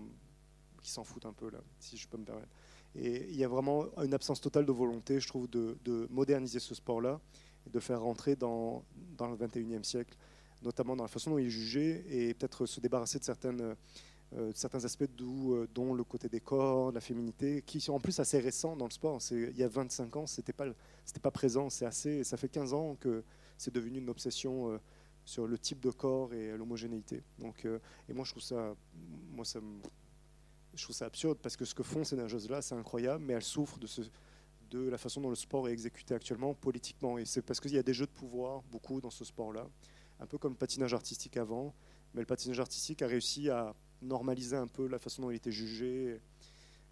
qui 0.81 0.91
s'en 0.91 1.03
foutent 1.03 1.25
un 1.25 1.33
peu 1.33 1.49
là, 1.49 1.59
si 1.79 1.97
je 1.97 2.07
peux 2.07 2.17
me 2.17 2.23
permettre. 2.23 2.49
Et 2.95 3.27
il 3.29 3.35
y 3.35 3.43
a 3.43 3.47
vraiment 3.47 3.85
une 4.01 4.13
absence 4.13 4.41
totale 4.41 4.65
de 4.65 4.71
volonté, 4.71 5.19
je 5.19 5.27
trouve, 5.27 5.49
de, 5.49 5.77
de 5.83 6.07
moderniser 6.09 6.59
ce 6.59 6.73
sport-là 6.73 7.19
et 7.67 7.69
de 7.69 7.79
faire 7.79 8.01
rentrer 8.01 8.35
dans, 8.35 8.83
le 9.19 9.35
21e 9.35 9.83
siècle, 9.83 10.15
notamment 10.63 10.95
dans 10.95 11.03
la 11.03 11.09
façon 11.09 11.31
dont 11.31 11.37
il 11.37 11.47
est 11.47 11.51
jugé 11.51 12.03
et 12.09 12.33
peut-être 12.33 12.65
se 12.65 12.79
débarrasser 12.79 13.19
de 13.19 13.23
certaines, 13.23 13.75
euh, 14.33 14.51
certains 14.55 14.83
aspects 14.83 15.03
euh, 15.21 15.67
dont 15.73 15.93
le 15.93 16.03
côté 16.03 16.29
des 16.29 16.39
corps, 16.39 16.91
la 16.91 17.01
féminité, 17.01 17.61
qui 17.61 17.79
sont 17.79 17.93
en 17.93 17.99
plus 17.99 18.19
assez 18.19 18.39
récents 18.39 18.75
dans 18.75 18.85
le 18.85 18.91
sport. 18.91 19.19
Il 19.31 19.57
y 19.57 19.63
a 19.63 19.67
25 19.67 20.15
ans, 20.15 20.27
c'était 20.27 20.53
pas, 20.53 20.65
pas 21.21 21.31
présent. 21.31 21.69
C'est 21.69 21.85
assez, 21.85 22.23
ça 22.23 22.37
fait 22.37 22.49
15 22.49 22.73
ans 22.73 22.95
que 22.99 23.23
c'est 23.57 23.73
devenu 23.73 23.99
une 23.99 24.09
obsession. 24.09 24.71
euh, 24.71 24.77
sur 25.29 25.45
le 25.45 25.59
type 25.59 25.79
de 25.79 25.91
corps 25.91 26.33
et 26.33 26.57
l'homogénéité. 26.57 27.21
Donc, 27.37 27.65
euh, 27.65 27.77
et 28.07 28.13
moi, 28.13 28.25
je 28.25 28.31
trouve 28.31 28.41
ça, 28.41 28.75
moi, 29.31 29.45
ça 29.45 29.59
je 30.73 30.83
trouve 30.83 30.95
ça 30.95 31.05
absurde 31.05 31.37
parce 31.41 31.55
que 31.55 31.65
ce 31.65 31.75
que 31.75 31.83
font 31.83 32.03
ces 32.03 32.15
nageuses-là, 32.15 32.63
c'est 32.63 32.73
incroyable, 32.73 33.23
mais 33.23 33.33
elles 33.33 33.43
souffrent 33.43 33.77
de, 33.77 33.85
ce, 33.85 34.01
de 34.71 34.89
la 34.89 34.97
façon 34.97 35.21
dont 35.21 35.29
le 35.29 35.35
sport 35.35 35.69
est 35.69 35.71
exécuté 35.71 36.15
actuellement 36.15 36.55
politiquement. 36.55 37.19
Et 37.19 37.25
c'est 37.25 37.43
parce 37.43 37.59
qu'il 37.59 37.73
y 37.73 37.77
a 37.77 37.83
des 37.83 37.93
jeux 37.93 38.07
de 38.07 38.11
pouvoir, 38.11 38.63
beaucoup 38.71 39.01
dans 39.01 39.11
ce 39.11 39.23
sport-là, 39.23 39.67
un 40.19 40.25
peu 40.25 40.39
comme 40.39 40.53
le 40.53 40.57
patinage 40.57 40.95
artistique 40.95 41.37
avant, 41.37 41.75
mais 42.15 42.21
le 42.21 42.27
patinage 42.27 42.59
artistique 42.59 43.03
a 43.03 43.07
réussi 43.07 43.49
à 43.49 43.75
normaliser 44.01 44.55
un 44.55 44.67
peu 44.67 44.87
la 44.87 44.97
façon 44.97 45.21
dont 45.21 45.29
il 45.29 45.35
était 45.35 45.51
jugé. 45.51 46.19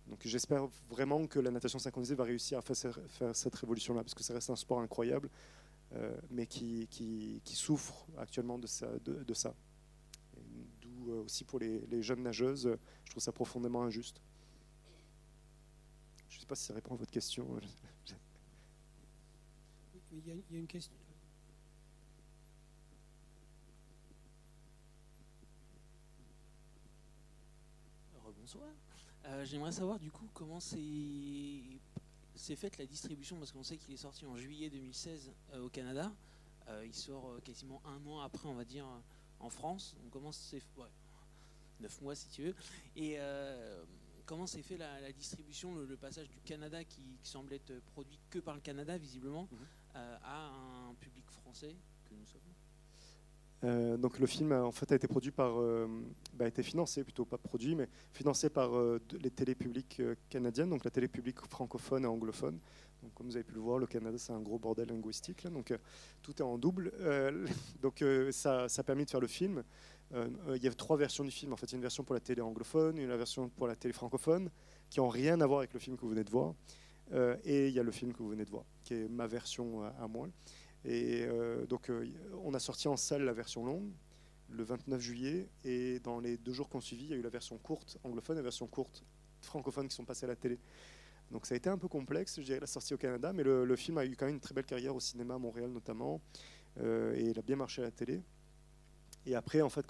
Donc 0.05 0.19
j'espère 0.25 0.67
vraiment 0.89 1.25
que 1.25 1.39
la 1.39 1.49
natation 1.49 1.79
synchronisée 1.79 2.15
va 2.15 2.23
réussir 2.23 2.59
à 2.59 2.61
faire 2.61 3.35
cette 3.35 3.55
révolution-là, 3.55 4.03
parce 4.03 4.13
que 4.13 4.23
ça 4.23 4.35
reste 4.35 4.51
un 4.51 4.55
sport 4.55 4.79
incroyable. 4.79 5.29
Mais 6.29 6.45
qui, 6.47 6.87
qui, 6.87 7.41
qui, 7.43 7.55
souffrent 7.55 8.05
actuellement 8.17 8.59
de 8.59 8.67
ça. 8.67 8.87
De, 8.99 9.33
ça. 9.33 9.55
D'où 10.81 11.11
aussi 11.25 11.43
pour 11.43 11.59
les, 11.59 11.79
les, 11.87 12.03
jeunes 12.03 12.23
nageuses, 12.23 12.77
je 13.05 13.11
trouve 13.11 13.23
ça 13.23 13.31
profondément 13.31 13.83
injuste. 13.83 14.21
Je 16.29 16.35
ne 16.37 16.41
sais 16.41 16.47
pas 16.47 16.55
si 16.55 16.65
ça 16.65 16.73
répond 16.73 16.93
à 16.93 16.97
votre 16.97 17.11
question. 17.11 17.47
Il 20.11 20.25
y, 20.25 20.31
a, 20.31 20.33
il 20.33 20.53
y 20.53 20.55
a 20.55 20.59
une 20.59 20.67
question. 20.67 20.95
Bonsoir. 28.47 28.69
Euh, 29.25 29.43
J'aimerais 29.43 29.73
savoir 29.73 29.99
du 29.99 30.09
coup 30.09 30.25
comment 30.33 30.61
c'est 30.61 30.79
faite 32.37 32.77
la 32.77 32.85
distribution 32.85 33.37
parce 33.37 33.51
qu'on 33.51 33.63
sait 33.63 33.77
qu'il 33.77 33.93
est 33.93 33.97
sorti 33.97 34.25
en 34.25 34.35
juillet 34.35 34.69
2016 34.69 35.31
euh, 35.53 35.65
au 35.65 35.69
Canada. 35.69 36.11
Euh, 36.67 36.85
il 36.85 36.93
sort 36.93 37.39
quasiment 37.43 37.81
un 37.85 37.99
mois 37.99 38.23
après, 38.23 38.47
on 38.47 38.53
va 38.53 38.65
dire, 38.65 38.85
en 39.39 39.49
France. 39.49 39.95
On 40.05 40.09
commence 40.09 40.37
c'est 40.37 40.61
ouais, 40.77 40.89
neuf 41.79 42.01
mois 42.01 42.15
si 42.15 42.29
tu 42.29 42.43
veux. 42.43 42.55
Et 42.95 43.17
comment 44.25 44.47
s'est 44.47 44.61
fait 44.61 44.77
la, 44.77 45.11
distribution, 45.13 45.75
le, 45.75 45.95
passage 45.95 46.29
du 46.29 46.39
Canada 46.41 46.83
qui, 46.83 47.17
semble 47.23 47.53
être 47.53 47.73
produit 47.93 48.19
que 48.29 48.39
par 48.39 48.55
le 48.55 48.61
Canada 48.61 48.97
visiblement 48.97 49.47
mhm. 49.51 49.57
à 50.23 50.51
un 50.89 50.93
public 50.95 51.29
français 51.29 51.75
que 52.03 52.15
nous 52.15 52.25
sommes 52.25 52.41
euh, 53.63 53.97
donc 53.97 54.19
le 54.19 54.27
film 54.27 54.51
a 54.51 54.69
été 54.93 55.07
produit 55.07 55.31
par, 55.31 55.59
euh, 55.59 55.87
bah, 56.33 56.45
a 56.45 56.47
été 56.47 56.61
financé 56.61 57.03
plutôt 57.03 57.25
pas 57.25 57.37
produit, 57.37 57.75
mais 57.75 57.89
financé 58.13 58.49
par 58.49 58.77
euh, 58.77 59.01
les 59.19 59.31
télé 59.31 59.55
publiques 59.55 60.01
canadiennes, 60.29 60.69
donc 60.69 60.83
la 60.83 60.91
télé 60.91 61.07
publique 61.07 61.39
francophone 61.49 62.03
et 62.03 62.07
anglophone. 62.07 62.59
Donc 63.01 63.13
comme 63.13 63.27
vous 63.27 63.35
avez 63.35 63.43
pu 63.43 63.53
le 63.53 63.59
voir, 63.59 63.79
le 63.79 63.87
Canada 63.87 64.17
c'est 64.17 64.33
un 64.33 64.41
gros 64.41 64.59
bordel 64.59 64.89
linguistique, 64.89 65.47
donc 65.47 65.73
tout 66.21 66.35
est 66.37 66.41
en 66.41 66.57
double. 66.57 66.91
donc 67.81 68.03
ça, 68.31 68.65
a 68.65 68.83
permis 68.83 69.05
de 69.05 69.09
faire 69.09 69.19
le 69.19 69.27
film. 69.27 69.63
il 70.13 70.63
y 70.63 70.67
a 70.67 70.73
trois 70.73 70.97
versions 70.97 71.23
du 71.23 71.31
film. 71.31 71.53
En 71.53 71.57
fait, 71.57 71.67
il 71.67 71.73
y 71.73 71.75
a 71.75 71.77
une 71.77 71.83
version 71.83 72.03
pour 72.03 72.15
la 72.15 72.21
télé 72.21 72.41
anglophone, 72.41 72.97
une 72.97 73.15
version 73.15 73.49
pour 73.49 73.67
la 73.67 73.75
télé 73.75 73.93
francophone, 73.93 74.49
qui 74.89 74.99
n'ont 74.99 75.09
rien 75.09 75.39
à 75.41 75.45
voir 75.45 75.59
avec 75.59 75.73
le 75.73 75.79
film 75.79 75.95
que 75.95 76.01
vous 76.01 76.09
venez 76.09 76.23
de 76.23 76.31
voir. 76.31 76.55
et 77.45 77.67
il 77.67 77.73
y 77.73 77.79
a 77.79 77.83
le 77.83 77.91
film 77.91 78.13
que 78.13 78.19
vous 78.19 78.29
venez 78.29 78.45
de 78.45 78.49
voir, 78.49 78.65
qui 78.83 78.95
est 78.95 79.07
ma 79.07 79.27
version 79.27 79.83
à 79.83 80.07
moi. 80.07 80.27
Et 80.87 81.25
euh, 81.27 81.65
donc, 81.65 81.89
euh, 81.89 82.07
on 82.43 82.53
a 82.53 82.59
sorti 82.59 82.87
en 82.87 82.95
salle 82.95 83.23
la 83.23 83.33
version 83.33 83.65
longue 83.65 83.91
le 84.49 84.63
29 84.63 85.01
juillet. 85.01 85.47
Et 85.65 85.99
dans 85.99 86.19
les 86.19 86.37
deux 86.37 86.53
jours 86.53 86.69
qui 86.69 86.77
ont 86.77 86.81
suivi, 86.81 87.03
il 87.03 87.09
y 87.11 87.13
a 87.13 87.17
eu 87.17 87.21
la 87.21 87.29
version 87.29 87.57
courte 87.57 87.97
anglophone 88.03 88.37
et 88.37 88.39
la 88.39 88.43
version 88.43 88.67
courte 88.67 89.03
francophone 89.41 89.89
qui 89.89 89.95
sont 89.95 90.05
passées 90.05 90.25
à 90.25 90.29
la 90.29 90.35
télé. 90.35 90.57
Donc 91.29 91.45
ça 91.45 91.55
a 91.55 91.57
été 91.57 91.69
un 91.69 91.77
peu 91.77 91.89
complexe, 91.89 92.37
je 92.39 92.45
dirais, 92.45 92.61
la 92.61 92.67
sortie 92.67 92.93
au 92.93 92.97
Canada, 92.97 93.33
mais 93.33 93.43
le, 93.43 93.75
film 93.75 93.97
a 93.97 94.05
eu 94.05 94.15
quand 94.15 94.25
même 94.25 94.35
une 94.35 94.41
très 94.41 94.53
belle 94.53 94.65
carrière 94.65 94.95
au 94.95 94.99
cinéma 94.99 95.35
à 95.35 95.37
Montréal 95.37 95.69
notamment, 95.71 96.21
euh, 96.79 97.15
et 97.15 97.29
il 97.31 97.37
a 97.37 97.41
bien 97.41 97.57
marché 97.57 97.81
à 97.81 97.85
la 97.85 97.91
télé. 97.91 98.21
Et 99.25 99.35
après, 99.35 99.61
en 99.61 99.69
fait, 99.69 99.85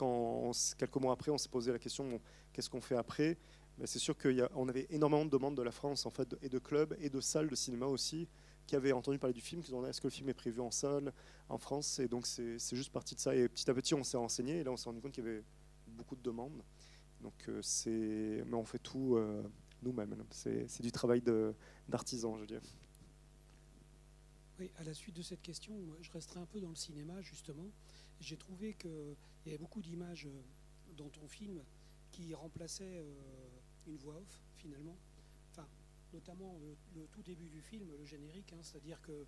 quelques 0.78 0.96
mois 0.96 1.14
après, 1.14 1.30
on 1.30 1.38
s'est 1.38 1.50
posé 1.50 1.72
la 1.72 1.78
question 1.78 2.20
qu'est-ce 2.52 2.72
qu'on 2.72 2.82
fait 2.82 2.96
après? 2.96 3.38
Ben, 3.78 3.86
C'est 3.86 4.00
sûr 4.00 4.18
qu'on 4.18 4.68
avait 4.68 4.88
énormément 4.90 5.26
de 5.26 5.30
demandes 5.30 5.56
de 5.56 5.62
la 5.62 5.72
France, 5.72 6.08
en 6.08 6.10
fait, 6.10 6.36
et 6.42 6.50
de 6.50 6.58
clubs 6.58 6.98
et 7.00 7.12
de 7.12 7.22
salles 7.22 7.50
de 7.50 7.56
cinéma 7.56 7.86
aussi, 7.86 8.28
qui 8.68 8.76
avaient 8.76 8.92
entendu 8.92 9.18
parler 9.18 9.34
du 9.34 9.42
film, 9.42 9.62
qui 9.62 9.74
ont 9.74 9.82
dit 9.82 9.90
est-ce 9.90 10.02
que 10.02 10.08
le 10.08 10.12
film 10.12 10.30
est 10.30 10.34
prévu 10.34 10.60
en 10.60 10.70
salle 10.70 11.14
en 11.50 11.58
France? 11.58 12.00
Et 12.00 12.08
donc 12.08 12.28
c'est 12.28 12.76
juste 12.76 12.92
parti 12.92 13.16
de 13.16 13.20
ça. 13.20 13.36
Et 13.36 13.48
petit 13.48 13.68
à 13.70 13.74
petit, 13.74 13.96
on 13.96 14.04
s'est 14.04 14.18
renseigné 14.18 14.60
et 14.60 14.64
là, 14.64 14.72
on 14.72 14.78
s'est 14.78 14.90
rendu 14.90 15.02
compte 15.02 15.14
qu'il 15.14 15.24
y 15.24 15.28
avait 15.28 15.44
beaucoup 15.88 16.16
de 16.16 16.22
demandes. 16.22 16.62
Donc 17.22 17.34
euh, 17.48 17.62
c'est, 17.64 18.44
mais 18.46 18.54
on 18.54 18.66
fait 18.66 18.80
tout 18.80 19.16
euh, 19.16 19.42
nous-mêmes. 19.82 20.16
C'est 20.30 20.82
du 20.82 20.92
travail 20.92 21.24
d'artisan, 21.88 22.38
je 22.38 22.46
dire. 22.46 22.62
Oui, 24.60 24.70
à 24.78 24.84
la 24.84 24.94
suite 24.94 25.16
de 25.16 25.22
cette 25.22 25.42
question, 25.42 25.76
je 26.02 26.12
resterai 26.12 26.40
un 26.40 26.46
peu 26.46 26.60
dans 26.60 26.70
le 26.70 26.76
cinéma 26.76 27.22
justement. 27.22 27.72
J'ai 28.20 28.38
trouvé 28.38 28.74
qu'il 28.74 29.16
y 29.46 29.50
avait 29.50 29.58
beaucoup 29.58 29.82
d'images 29.82 30.26
euh, 30.26 30.94
dans 30.96 31.10
ton 31.10 31.28
film 31.28 31.62
qui 32.12 32.34
remplaçaient 32.34 33.04
une 33.86 33.98
voix 33.98 34.16
off 34.16 34.44
finalement 34.56 34.98
notamment 36.14 36.58
le, 36.96 37.08
tout 37.08 37.24
début 37.24 37.50
du 37.50 37.62
film, 37.62 37.90
le 37.98 38.06
générique, 38.06 38.54
hein, 38.54 38.60
c'est-à-dire 38.62 39.02
que 39.02 39.26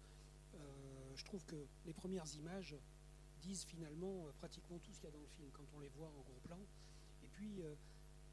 euh, 0.56 1.16
je 1.16 1.24
trouve 1.24 1.46
que 1.46 1.68
les 1.86 1.94
premières 1.94 2.28
images 2.36 2.76
disent 3.42 3.66
finalement 3.66 4.28
euh, 4.28 4.32
pratiquement 4.34 4.80
tout 4.80 4.92
ce 4.92 5.00
qu'il 5.00 5.10
y 5.10 5.14
a 5.14 5.16
dans 5.16 5.22
le 5.22 5.28
film 5.28 5.50
quand 5.52 5.66
on 5.74 5.80
les 5.80 5.90
voit 5.90 6.10
en 6.10 6.22
gros 6.22 6.40
plan. 6.44 6.60
Et 7.24 7.28
puis 7.28 7.62
euh, 7.62 7.76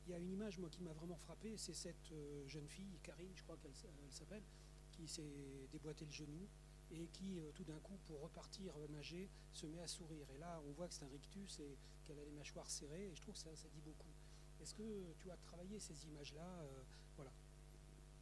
il 0.06 0.12
y 0.12 0.14
a 0.14 0.18
une 0.18 0.30
image 0.30 0.58
moi 0.58 0.70
qui 0.70 0.82
m'a 0.82 0.92
vraiment 0.92 1.16
frappé, 1.16 1.56
c'est 1.56 1.74
cette 1.74 2.14
jeune 2.46 2.68
fille, 2.68 3.00
Karine, 3.02 3.32
je 3.34 3.42
crois 3.42 3.56
qu'elle 3.56 3.74
s'appelle, 4.10 4.44
qui 4.92 5.08
s'est 5.08 5.66
déboîté 5.72 6.04
le 6.04 6.12
genou 6.12 6.48
et 6.92 7.08
qui 7.08 7.40
tout 7.56 7.64
d'un 7.64 7.80
coup 7.80 7.98
pour 8.04 8.20
repartir 8.20 8.72
nager 8.88 9.28
se 9.52 9.66
met 9.66 9.80
à 9.80 9.88
sourire. 9.88 10.30
Et 10.30 10.38
là 10.38 10.62
on 10.64 10.70
voit 10.74 10.86
que 10.86 10.94
c'est 10.94 11.02
un 11.02 11.08
rictus 11.08 11.58
et 11.58 11.76
qu'elle 12.04 12.20
a 12.20 12.24
les 12.24 12.30
mâchoires 12.30 12.70
serrées 12.70 13.08
et 13.08 13.16
je 13.16 13.20
trouve 13.20 13.34
que 13.34 13.40
ça, 13.40 13.50
dit 13.74 13.80
beaucoup. 13.80 14.12
Est-ce 14.60 14.74
que 14.74 15.12
tu 15.18 15.28
as 15.28 15.36
travaillé 15.38 15.80
ces 15.80 16.06
images-là. 16.06 16.64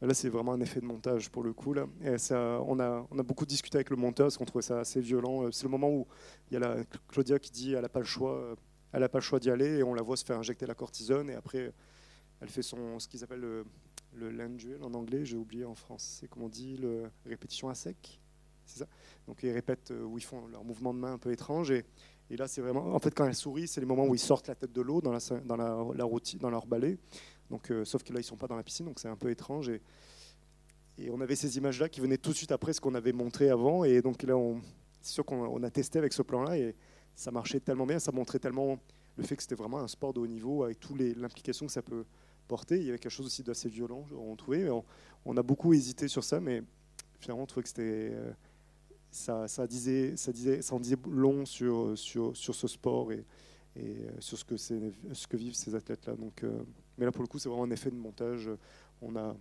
Là, 0.05 0.13
c'est 0.13 0.29
vraiment 0.29 0.53
un 0.53 0.61
effet 0.61 0.79
de 0.79 0.85
montage 0.85 1.31
pour 1.31 1.43
le 1.43 1.51
coup. 1.51 1.73
Là. 1.73 1.87
On, 2.67 2.79
a, 2.79 3.23
beaucoup 3.23 3.45
discuté 3.45 3.77
avec 3.77 3.89
le 3.89 3.95
monteur 3.95 4.27
parce 4.27 4.37
qu'on 4.37 4.45
trouvait 4.45 4.61
ça 4.61 4.79
assez 4.79 5.01
violent. 5.01 5.51
C'est 5.51 5.63
le 5.63 5.69
moment 5.69 5.89
où 5.89 6.05
il 6.49 6.53
y 6.53 6.57
a 6.57 6.59
la 6.59 6.77
Claudia 7.07 7.39
qui 7.39 7.51
dit 7.51 7.71
qu'elle 7.71 7.81
n'a 7.81 7.89
pas 7.89 7.99
le 7.99 8.05
choix, 8.05 8.55
elle 8.93 9.09
le 9.11 9.19
choix 9.21 9.39
d'y 9.39 9.49
aller 9.49 9.79
et 9.79 9.83
on 9.83 9.93
la 9.93 10.03
voit 10.03 10.15
se 10.15 10.23
faire 10.23 10.37
injecter 10.37 10.65
la 10.65 10.75
cortisone 10.75 11.29
et 11.29 11.33
après 11.33 11.73
elle 12.39 12.49
fait 12.49 12.61
son 12.61 12.99
ce 12.99 13.07
qu'ils 13.07 13.23
appellent 13.23 13.39
le, 13.39 13.65
le 14.13 14.29
land 14.29 14.57
en 14.81 14.93
anglais. 14.93 15.25
J'ai 15.25 15.37
oublié 15.37 15.65
en 15.65 15.75
France. 15.75 16.17
C'est 16.19 16.27
comment 16.27 16.45
on 16.45 16.49
dit 16.49 16.77
le 16.77 17.09
répétition 17.25 17.69
à 17.69 17.75
sec. 17.75 18.19
C'est 18.65 18.79
ça. 18.79 18.87
Donc 19.27 19.41
ils 19.43 19.51
répètent 19.51 19.91
euh, 19.91 20.03
où 20.03 20.17
ils 20.17 20.23
font 20.23 20.47
leur 20.47 20.63
mouvement 20.63 20.93
de 20.93 20.99
main 20.99 21.13
un 21.13 21.17
peu 21.17 21.31
étrange 21.31 21.71
et, 21.71 21.85
là 22.31 22.47
c'est 22.47 22.61
vraiment 22.61 22.95
en 22.95 22.99
fait 22.99 23.13
quand 23.13 23.25
elle 23.25 23.35
sourit, 23.35 23.67
c'est 23.67 23.79
les 23.79 23.85
moments 23.85 24.05
où 24.05 24.15
ils 24.15 24.19
sortent 24.19 24.47
la 24.47 24.55
tête 24.55 24.71
de 24.71 24.81
l'eau 24.81 24.99
dans 24.99 25.11
la 25.11 25.19
dans 25.45 25.55
la, 25.55 25.85
dans 26.39 26.49
leur 26.49 26.65
balai. 26.65 26.97
Donc, 27.49 27.71
euh, 27.71 27.85
sauf 27.85 28.03
que 28.03 28.11
là, 28.11 28.19
ils 28.19 28.23
ne 28.23 28.27
sont 28.27 28.37
pas 28.37 28.47
dans 28.47 28.55
la 28.55 28.63
piscine, 28.63 28.85
donc 28.85 28.99
c'est 28.99 29.07
un 29.07 29.15
peu 29.15 29.29
étrange. 29.29 29.69
Et, 29.69 29.81
on 31.09 31.19
avait 31.19 31.35
ces 31.35 31.57
images-là 31.57 31.89
qui 31.89 31.99
venaient 31.99 32.17
tout 32.17 32.31
de 32.31 32.35
suite 32.35 32.53
après 32.53 32.71
ce 32.71 32.79
qu'on 32.79 32.95
avait 32.95 33.11
montré 33.11 33.49
avant. 33.49 33.83
Et 33.83 34.01
donc 34.01 34.23
là, 34.23 34.35
c'est 35.01 35.11
sûr 35.11 35.25
qu'on 35.25 35.61
a 35.61 35.69
testé 35.69 35.99
avec 35.99 36.13
ce 36.13 36.21
plan-là 36.21 36.57
et 36.57 36.73
ça 37.15 37.31
marchait 37.31 37.59
tellement 37.59 37.85
bien, 37.85 37.99
ça 37.99 38.13
montrait 38.13 38.39
tellement 38.39 38.79
le 39.17 39.23
fait 39.23 39.35
que 39.35 39.41
c'était 39.41 39.55
vraiment 39.55 39.79
un 39.79 39.87
sport 39.87 40.13
de 40.13 40.19
haut 40.19 40.27
niveau 40.27 40.63
avec 40.63 40.79
toutes 40.79 40.99
l'implication 40.99 41.65
que 41.65 41.71
ça 41.71 41.81
peut 41.81 42.05
porter. 42.47 42.77
Il 42.77 42.85
y 42.85 42.89
avait 42.89 42.97
quelque 42.97 43.11
chose 43.11 43.25
aussi 43.25 43.43
d'assez 43.43 43.69
violent, 43.69 44.05
on 44.17 44.35
trouvait. 44.35 44.69
On, 45.25 45.37
a 45.37 45.43
beaucoup 45.43 45.73
hésité 45.73 46.07
sur 46.07 46.23
ça, 46.23 46.39
mais 46.39 46.63
finalement, 47.19 47.43
on 47.43 47.45
trouvait 47.45 47.63
que 47.63 47.69
c'était. 47.69 48.11
Euh, 48.13 48.31
ça, 49.11 49.67
disait, 49.67 50.17
ça, 50.17 50.31
disait, 50.33 50.61
ça 50.61 50.75
en 50.75 50.79
disait 50.79 50.97
long 51.09 51.45
sur, 51.45 51.97
sur, 51.97 52.35
sur 52.35 52.53
ce 52.53 52.67
sport 52.67 53.13
et, 53.13 53.25
et 53.77 53.79
euh, 53.79 54.11
sur 54.19 54.37
ce 54.37 54.43
que, 54.43 54.57
ce 54.57 55.27
que 55.27 55.37
vivent 55.37 55.55
ces 55.55 55.73
athlètes-là. 55.73 56.15
Donc, 56.15 56.43
mais 56.97 57.05
là, 57.05 57.11
pour 57.11 57.21
le 57.21 57.27
coup, 57.27 57.39
c'est 57.39 57.49
vraiment 57.49 57.63
un 57.63 57.71
effet 57.71 57.91
de 57.91 57.95
montage. 57.95 58.49
On 59.01 59.15
a 59.15 59.35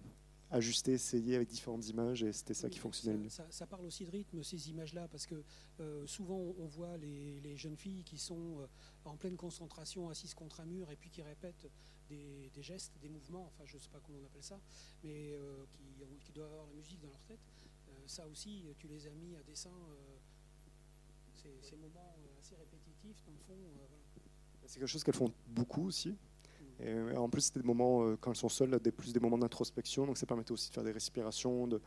ajusté, 0.55 0.93
essayé 0.93 1.37
avec 1.37 1.49
différentes 1.49 1.89
images 1.89 2.23
et 2.23 2.33
c'était 2.33 2.55
ça 2.55 2.71
qui 2.71 2.79
fonctionnait 2.79 3.17
mieux. 3.17 3.29
Ça, 3.29 3.67
parle 3.67 3.87
aussi 3.87 4.05
de 4.05 4.11
rythme, 4.11 4.43
ces 4.43 4.71
images-là, 4.71 5.09
parce 5.09 5.27
que 5.27 5.43
euh, 5.81 6.07
souvent 6.07 6.39
on 6.59 6.67
voit 6.67 6.97
les, 6.97 7.57
jeunes 7.57 7.77
filles 7.77 8.05
qui 8.05 8.19
sont 8.19 8.61
euh, 8.61 8.67
en 9.05 9.17
pleine 9.17 9.37
concentration, 9.37 10.09
assises 10.09 10.35
contre 10.35 10.61
un 10.61 10.67
mur 10.67 10.91
et 10.91 10.97
puis 10.97 11.11
qui 11.11 11.23
répètent 11.23 11.69
des, 12.09 12.51
gestes, 12.61 12.93
des 13.01 13.09
mouvements, 13.09 13.47
enfin 13.47 13.65
je 13.65 13.75
ne 13.75 13.81
sais 13.81 13.89
pas 13.89 13.99
comment 14.01 14.19
on 14.23 14.27
appelle 14.27 14.43
ça, 14.43 14.61
mais 15.03 15.33
euh, 15.33 15.65
qui, 16.21 16.33
doivent 16.33 16.53
avoir 16.53 16.67
la 16.67 16.75
musique 16.75 17.01
dans 17.01 17.09
leur 17.09 17.23
tête. 17.23 17.41
ça 18.07 18.27
aussi, 18.29 18.65
tu 18.79 18.87
les 18.87 19.07
as 19.07 19.15
mis 19.15 19.35
à 19.37 19.43
dessin, 19.43 19.73
ces, 21.35 21.77
moments 21.77 22.17
assez 22.39 22.55
répétitifs, 22.57 23.23
dans 23.27 23.33
le 23.33 23.39
fond. 23.39 23.57
C'est 24.67 24.79
quelque 24.79 24.89
chose 24.89 25.03
qu'elles 25.03 25.15
font 25.15 25.33
beaucoup 25.47 25.87
aussi. 25.87 26.17
En 27.17 27.29
plus, 27.29 27.43
c'était 27.43 27.61
des 27.61 27.67
moments, 27.67 28.05
euh, 28.05 28.17
quand 28.21 28.31
elles 28.31 28.37
sont 28.37 28.49
seules, 28.49 28.79
des, 28.81 28.93
plus 28.93 29.13
des 29.13 29.21
moments 29.21 29.39
d'introspection. 29.39 30.07
Donc 30.07 30.19
ça 30.19 30.27
permettait 30.27 30.53
aussi 30.53 30.69
de 30.69 30.75
faire 30.75 30.85
des 30.85 30.93
respirations, 30.93 31.69
de, 31.69 31.81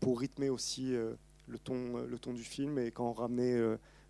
pour 0.00 0.18
rythmer 0.18 0.50
aussi 0.50 0.94
euh, 0.94 1.14
le, 1.46 1.58
ton, 1.58 1.96
euh, 1.96 2.06
le 2.06 2.18
ton 2.18 2.32
du 2.32 2.42
film. 2.42 2.78
Et 2.78 2.90
quand 2.90 3.08
on 3.08 3.12
ramenait 3.12 3.60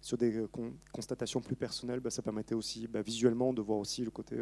sur 0.01 0.17
des 0.17 0.47
constatations 0.93 1.41
plus 1.41 1.57
personnelles, 1.57 2.01
bah, 2.01 2.11
ça 2.11 2.23
permettait 2.23 2.55
aussi 2.55 2.87
bah, 2.87 3.03
visuellement 3.03 3.53
de 3.53 3.63
voir 3.63 3.79
aussi 3.79 4.05
le 4.05 4.11
côté 4.11 4.37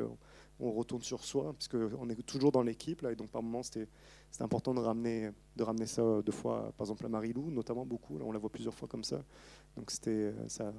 on 0.60 0.70
retourne 0.70 1.02
sur 1.02 1.24
soi, 1.24 1.52
puisqu'on 1.54 2.08
est 2.08 2.22
toujours 2.22 2.52
dans 2.52 2.62
l'équipe. 2.62 3.04
Et 3.04 3.16
donc 3.16 3.30
par 3.30 3.42
moments, 3.42 3.62
c'était 3.62 3.88
important 4.40 4.72
de 4.74 4.80
ramener, 4.80 5.30
de 5.56 5.62
ramener 5.64 5.87
ça 5.87 6.22
deux 6.22 6.32
fois, 6.32 6.72
par 6.76 6.84
exemple 6.87 7.06
à 7.06 7.08
Marie-Lou, 7.08 7.50
notamment 7.50 7.84
beaucoup. 7.84 8.18
Là, 8.18 8.24
on 8.24 8.30
la 8.32 8.38
voit 8.38 8.50
plusieurs 8.50 8.74
fois 8.74 8.87
comme 8.87 9.04
ça. 9.04 9.24
Donc 9.76 9.90
c'était 9.90 10.32
ça. 10.48 10.72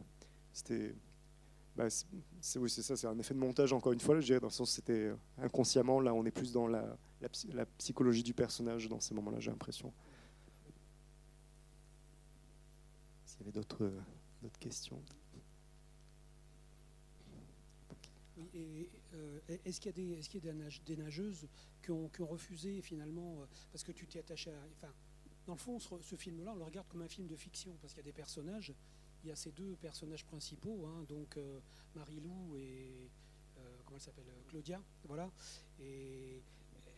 C'était 0.54 0.96
bah, 1.76 1.88
c'est 2.40 2.58
oui, 2.58 2.70
ça, 2.70 2.96
c'est 2.96 3.08
un 3.08 3.20
effet 3.20 3.34
de 3.34 3.40
montage 3.40 3.74
encore 3.74 3.92
une 3.92 4.00
fois, 4.00 4.18
je 4.20 4.26
dirais, 4.26 4.40
dans 4.40 4.48
le 4.48 4.54
sens 4.54 4.72
c'était 4.72 4.94
euh, 4.94 5.16
inconsciemment, 5.38 6.00
là 6.00 6.14
on 6.14 6.26
est 6.26 6.32
plus 6.32 6.54
dans 6.54 6.68
la, 6.68 6.98
la, 7.54 7.66
psychologie 7.78 8.24
du 8.24 8.34
personnage 8.34 8.88
dans 8.88 9.02
ces 9.02 9.14
moments-là, 9.14 9.40
j'ai 9.40 9.52
l'impression. 9.52 9.94
S'il 13.26 13.42
y 13.42 13.44
avait 13.44 13.52
d'autres 13.52 13.84
euh, 13.84 14.50
questions. 14.60 15.02
Euh, 18.56 19.40
est-ce 19.66 19.82
qu'il 19.82 19.92
y 19.92 20.10
a, 20.10 20.54
des, 20.86 20.96
nageuses 20.96 21.48
qui 21.84 21.92
ont, 21.92 22.10
refusé 22.20 22.82
finalement, 22.82 23.46
parce 23.72 23.84
que 23.84 23.92
tu 23.92 24.08
t'es 24.08 24.20
attaché 24.20 24.52
à... 24.52 24.60
Enfin, 24.78 24.94
dans 25.46 25.54
le 25.54 25.60
fond, 25.60 25.80
ce 25.80 26.16
film-là, 26.16 26.52
on 26.54 26.58
le 26.58 26.64
regarde 26.64 26.88
comme 26.88 27.02
un 27.02 27.08
film 27.08 27.28
de 27.28 27.36
fiction, 27.36 27.78
parce 27.82 27.94
qu'il 27.94 28.04
y 28.04 28.06
a 28.06 28.12
des 28.12 28.14
personnages. 28.14 28.74
Il 29.24 29.30
y 29.30 29.32
a 29.32 29.36
ces 29.36 29.52
deux 29.52 29.76
personnages 29.82 30.26
principaux, 30.26 30.86
hein, 30.86 31.04
donc 31.08 31.38
euh, 31.38 31.60
Marie-Lou 31.96 32.58
et 32.58 33.10
euh, 33.58 33.62
comment 33.84 33.98
elle 33.98 34.02
s'appelle 34.02 34.30
euh, 34.30 34.50
Claudia. 34.50 34.82
Voilà. 35.06 35.32
Et 35.80 36.42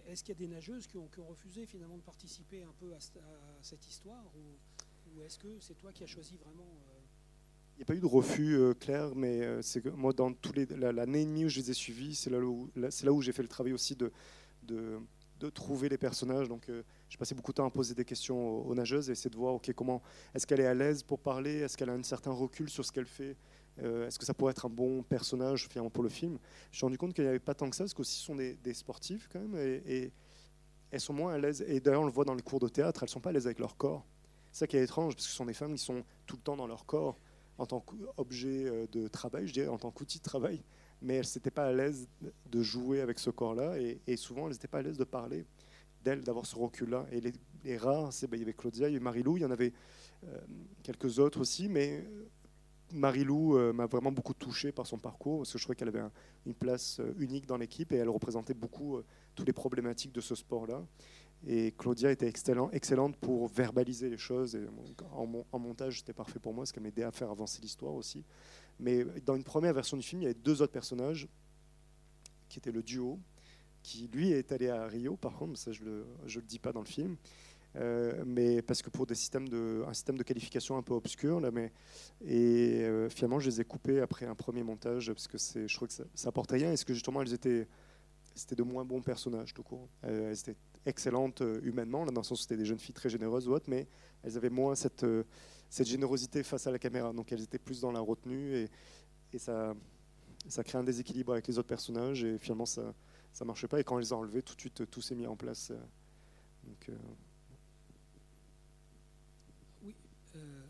est-ce 0.08 0.23
qu'il 0.23 0.34
y 0.34 0.38
a 0.38 0.39
des 0.39 0.53
nageuses 0.53 0.88
qui 0.88 0.97
ont, 0.97 1.10
refusé 1.27 1.65
finalement 1.65 1.97
de 1.97 2.01
participer 2.01 2.63
un 2.63 2.73
peu 2.80 2.93
à, 2.93 2.99
ce- 2.99 3.17
à 3.19 3.62
cette 3.62 3.88
histoire, 3.88 4.23
ou, 4.36 5.21
est-ce 5.25 5.39
que 5.39 5.47
c'est 5.60 5.73
toi 5.73 5.91
qui 5.91 6.03
as 6.03 6.08
choisi 6.08 6.38
vraiment 6.38 6.69
Il 7.73 7.77
n'y 7.77 7.84
a 7.84 7.86
pas 7.86 7.95
eu 7.95 7.99
de 7.99 8.06
refus 8.06 8.56
euh, 8.56 8.73
clair, 8.73 9.15
mais 9.15 9.62
c'est 9.63 9.82
que 9.82 9.89
moi, 9.89 10.13
dans 10.13 10.32
tous 10.34 10.53
l'année 10.53 11.21
et 11.21 11.25
demie 11.25 11.45
où 11.45 11.49
je 11.49 11.60
les 11.60 11.71
ai 11.71 11.73
suivis, 11.73 12.13
c'est 12.13 12.30
là 12.30 12.39
où, 12.39 13.21
j'ai 13.21 13.32
fait 13.32 13.41
le 13.41 13.47
travail 13.47 13.73
aussi 13.73 13.95
de, 13.95 14.12
trouver 15.53 15.89
les 15.89 15.97
personnages. 15.97 16.49
J'ai 17.10 17.17
passé 17.17 17.36
beaucoup 17.36 17.52
de 17.52 17.58
temps 17.58 17.65
à 17.65 17.70
poser 17.70 17.93
des 17.93 18.06
questions 18.06 18.67
aux, 18.67 18.76
nageuses 18.76 19.10
et 19.10 19.13
essayer 19.13 19.30
de 19.30 19.38
voir, 19.38 19.56
ok, 19.56 19.72
comment 19.74 20.02
est-ce 20.34 20.46
qu'elle 20.46 20.60
est 20.60 20.65
à 20.65 20.74
l'aise 20.74 21.04
pour 21.04 21.20
parler, 21.20 21.60
est-ce 21.60 21.78
qu'elle 21.78 21.89
a 21.89 21.93
un 21.93 22.04
certain 22.04 22.32
recul 22.32 22.70
sur 22.70 22.84
ce 22.84 22.91
qu'elle 22.91 23.06
fait, 23.06 23.38
euh, 23.82 24.08
est-ce 24.08 24.20
que 24.20 24.26
ça 24.26 24.34
pourrait 24.34 24.52
être 24.52 24.65
un 24.65 24.70
bon 24.70 25.04
personnage 25.04 25.67
finalement 25.70 25.89
pour 25.89 26.04
le 26.04 26.10
film? 26.10 26.38
Je 26.65 26.70
me 26.70 26.74
suis 26.74 26.86
rendu 26.86 26.98
compte 26.98 27.13
qu'il 27.13 27.24
n'y 27.24 27.30
avait 27.30 27.39
pas 27.39 27.54
tant 27.54 27.70
que 27.70 27.76
ça, 27.76 27.84
parce 27.84 27.93
qu'aussi 27.93 28.20
ce 28.20 28.26
sont 28.26 28.36
des, 28.36 28.56
des 28.56 28.74
sportifs 28.74 29.30
quand 29.32 29.39
même, 29.39 29.56
et, 29.58 30.12
elles 30.89 31.02
sont 31.02 31.13
moins 31.13 31.34
à 31.34 31.38
l'aise. 31.38 31.65
Et 31.67 31.82
d'ailleurs, 31.82 32.04
on 32.04 32.06
le 32.06 32.12
voit 32.12 32.24
dans 32.24 32.34
les 32.34 32.41
cours 32.41 32.62
de 32.62 32.70
théâtre, 32.70 33.04
elles 33.04 33.10
sont 33.10 33.20
pas 33.20 33.32
à 33.32 33.34
l'aise 33.34 33.46
avec 33.46 33.60
leur 33.60 33.76
corps. 33.76 34.06
C'est 34.54 34.60
ça 34.60 34.67
qui 34.67 34.78
est 34.78 34.84
étrange, 34.84 35.15
parce 35.15 35.26
que 35.26 35.32
ce 35.32 35.36
sont 35.36 35.46
des 35.46 35.54
femmes 35.54 35.74
qui 35.74 35.84
sont 35.84 36.04
tout 36.26 36.38
le 36.38 36.41
temps 36.41 36.56
dans 36.56 36.67
leur 36.67 36.86
corps 36.86 37.20
en 37.58 37.65
tant 37.65 37.80
qu'objet 37.82 38.65
euh, 38.65 38.88
de 38.91 39.08
travail, 39.08 39.48
je 39.48 39.54
dirais, 39.54 39.67
en 39.67 39.78
tant 39.78 39.91
qu'outil 39.91 40.20
de 40.20 40.24
travail, 40.24 40.63
mais 41.02 41.15
elles 41.15 41.26
n'étaient 41.36 41.52
pas 41.52 41.65
à 41.65 41.72
l'aise 41.72 42.08
de 42.46 42.62
jouer 42.62 43.02
avec 43.02 43.20
ce 43.20 43.30
corps-là, 43.30 43.80
et, 43.80 44.00
et 44.08 44.15
souvent 44.15 44.48
elles 44.48 44.54
n'étaient 44.54 44.67
pas 44.67 44.80
à 44.80 44.82
l'aise 44.82 44.98
de 44.98 45.04
parler 45.04 45.46
d'elles, 46.03 46.23
d'avoir 46.23 46.45
ce 46.45 46.55
recul-là. 46.55 47.05
Et 47.12 47.21
les, 47.21 47.33
les 47.63 47.77
rares, 47.77 48.13
c'est, 48.13 48.27
ben, 48.27 48.38
il 48.38 48.41
y 48.41 48.43
avait 48.43 48.53
Claudia, 48.53 48.88
il 48.88 48.93
y 48.93 48.95
avait 48.95 49.03
Marie-Lou, 49.03 49.38
il 49.38 49.41
y 49.41 49.45
en 49.45 49.51
avait 49.51 49.73
euh, 50.25 50.39
quelques 50.83 51.19
autres 51.19 51.41
aussi, 51.41 51.67
mais 51.67 52.05
euh, 52.05 52.25
Marie-Lou 52.93 53.57
euh, 53.57 53.73
m'a 53.73 53.86
vraiment 53.86 54.12
beaucoup 54.12 54.33
touché 54.33 54.71
par 54.71 54.88
son 54.88 54.97
parcours, 54.97 55.39
parce 55.39 55.51
que 55.51 55.57
je 55.57 55.63
trouvais 55.63 55.75
qu'elle 55.75 55.89
avait 55.89 55.99
un- 55.99 56.12
une 56.45 56.53
place 56.53 57.01
unique 57.19 57.45
dans 57.45 57.57
l'équipe, 57.57 57.91
et 57.91 57.97
elle 57.97 58.10
représentait 58.10 58.53
beaucoup 58.53 58.97
euh, 58.97 59.05
toutes 59.36 59.47
les 59.47 59.53
problématiques 59.53 60.13
de 60.13 60.21
ce 60.21 60.36
sport-là. 60.36 60.86
Et 61.45 61.71
Claudia 61.77 62.12
était 62.12 62.27
excellent, 62.27 62.71
excellente 62.71 63.15
pour 63.17 63.47
verbaliser 63.47 64.10
les 64.10 64.17
choses. 64.17 64.57
En, 65.12 65.45
en 65.51 65.60
montage, 65.60 65.99
c'était 65.99 66.13
parfait 66.13 66.39
pour 66.39 66.53
moi, 66.53 66.63
parce 66.63 66.71
qu'elle 66.71 66.81
m'aidait 66.83 67.03
à 67.03 67.12
faire 67.12 67.29
avancer 67.29 67.62
l'histoire 67.62 67.93
aussi. 67.93 68.25
Mais 68.79 69.03
dans 69.25 69.36
une 69.36 69.43
première 69.43 69.73
version 69.73 69.97
du 69.97 70.03
film, 70.03 70.21
il 70.21 70.23
y 70.23 70.27
avait 70.27 70.39
deux 70.39 70.62
autres 70.62 70.73
personnages, 70.73 71.27
qui 72.49 72.57
étaient 72.60 72.71
le 72.71 72.81
duo, 72.81 73.19
qui 73.88 74.10
lui 74.12 74.32
est 74.32 74.52
allé 74.52 74.67
à 74.67 74.86
Rio, 74.86 75.15
par 75.15 75.34
contre, 75.34 75.58
ça 75.58 75.71
je 75.71 75.82
le, 75.86 76.06
le 76.26 76.41
dis 76.41 76.60
pas 76.60 76.73
dans 76.73 76.82
le 76.82 76.86
film. 76.86 77.15
Euh, 77.78 78.23
mais 78.26 78.62
parce 78.62 78.82
que 78.82 78.89
pour 78.89 79.06
des 79.06 79.15
systèmes 79.15 79.47
de, 79.47 79.84
un 79.88 79.93
système 79.93 80.17
de 80.17 80.23
qualification 80.23 80.78
un 80.78 80.82
peu 80.82 80.93
obscur, 80.93 81.39
là, 81.39 81.52
mais, 81.52 81.71
et 82.26 82.84
euh, 82.84 83.08
finalement 83.10 83.39
je 83.39 83.50
les 83.50 83.62
ai 83.62 83.65
coupés 83.65 84.02
après 84.02 84.26
un 84.26 84.36
premier 84.36 84.63
montage, 84.63 85.08
parce 85.13 85.28
que 85.28 85.38
je 85.38 85.73
trouve 85.73 85.88
que 85.88 85.93
ça, 85.93 86.04
ça 86.15 86.30
apportait 86.30 86.56
rien, 86.56 86.71
et 86.73 86.76
ce 86.76 86.84
que 86.84 86.93
justement 86.93 87.21
elles 87.21 87.34
étaient, 87.34 87.67
c'était 88.36 88.56
de 88.56 88.63
moins 88.63 88.84
bons 88.84 89.02
personnages 89.02 89.54
tout 89.54 89.63
court. 89.63 89.88
Euh, 90.04 90.32
elles 90.32 90.39
étaient 90.39 90.58
excellentes 90.86 91.41
humainement, 91.63 92.04
là, 92.04 92.12
dans 92.12 92.21
le 92.21 92.26
sens 92.26 92.39
où 92.39 92.41
c'était 92.41 92.58
des 92.58 92.65
jeunes 92.65 92.80
filles 92.80 92.95
très 92.95 93.10
généreuses 93.10 93.47
ou 93.47 93.54
autres, 93.54 93.69
mais 93.69 93.88
elles 94.23 94.36
avaient 94.36 94.50
moins 94.50 94.76
cette, 94.76 95.06
cette 95.69 95.88
générosité 95.88 96.43
face 96.43 96.67
à 96.67 96.71
la 96.71 96.80
caméra. 96.80 97.13
Donc 97.13 97.32
elles 97.32 97.43
étaient 97.43 97.60
plus 97.60 97.80
dans 97.82 97.91
la 97.91 98.02
retenue 98.02 98.56
et, 98.56 98.69
et 99.34 99.38
ça, 99.38 99.76
ça 100.47 100.63
crée 100.63 100.78
un 100.78 100.84
déséquilibre 100.84 101.34
avec 101.34 101.47
les 101.47 101.58
autres 101.58 101.67
personnages 101.67 102.23
et 102.23 102.38
finalement 102.38 102.65
ça 102.65 102.93
ça 103.38 103.45
marchait 103.45 103.67
pas. 103.67 103.80
Et 103.80 103.84
quand 103.84 103.97
elles 104.00 104.04
les 104.06 104.13
ont 104.13 104.19
enlevés, 104.19 104.41
tout 104.41 104.56
de 104.56 104.60
suite 104.60 104.89
tout 104.89 105.02
s'est 105.02 105.13
mis 105.15 105.28
en 105.28 105.36
place. 105.36 105.69
euh. 105.69 105.78
Euh, 106.89 106.97
Oui, 109.84 109.95
euh, 110.36 110.65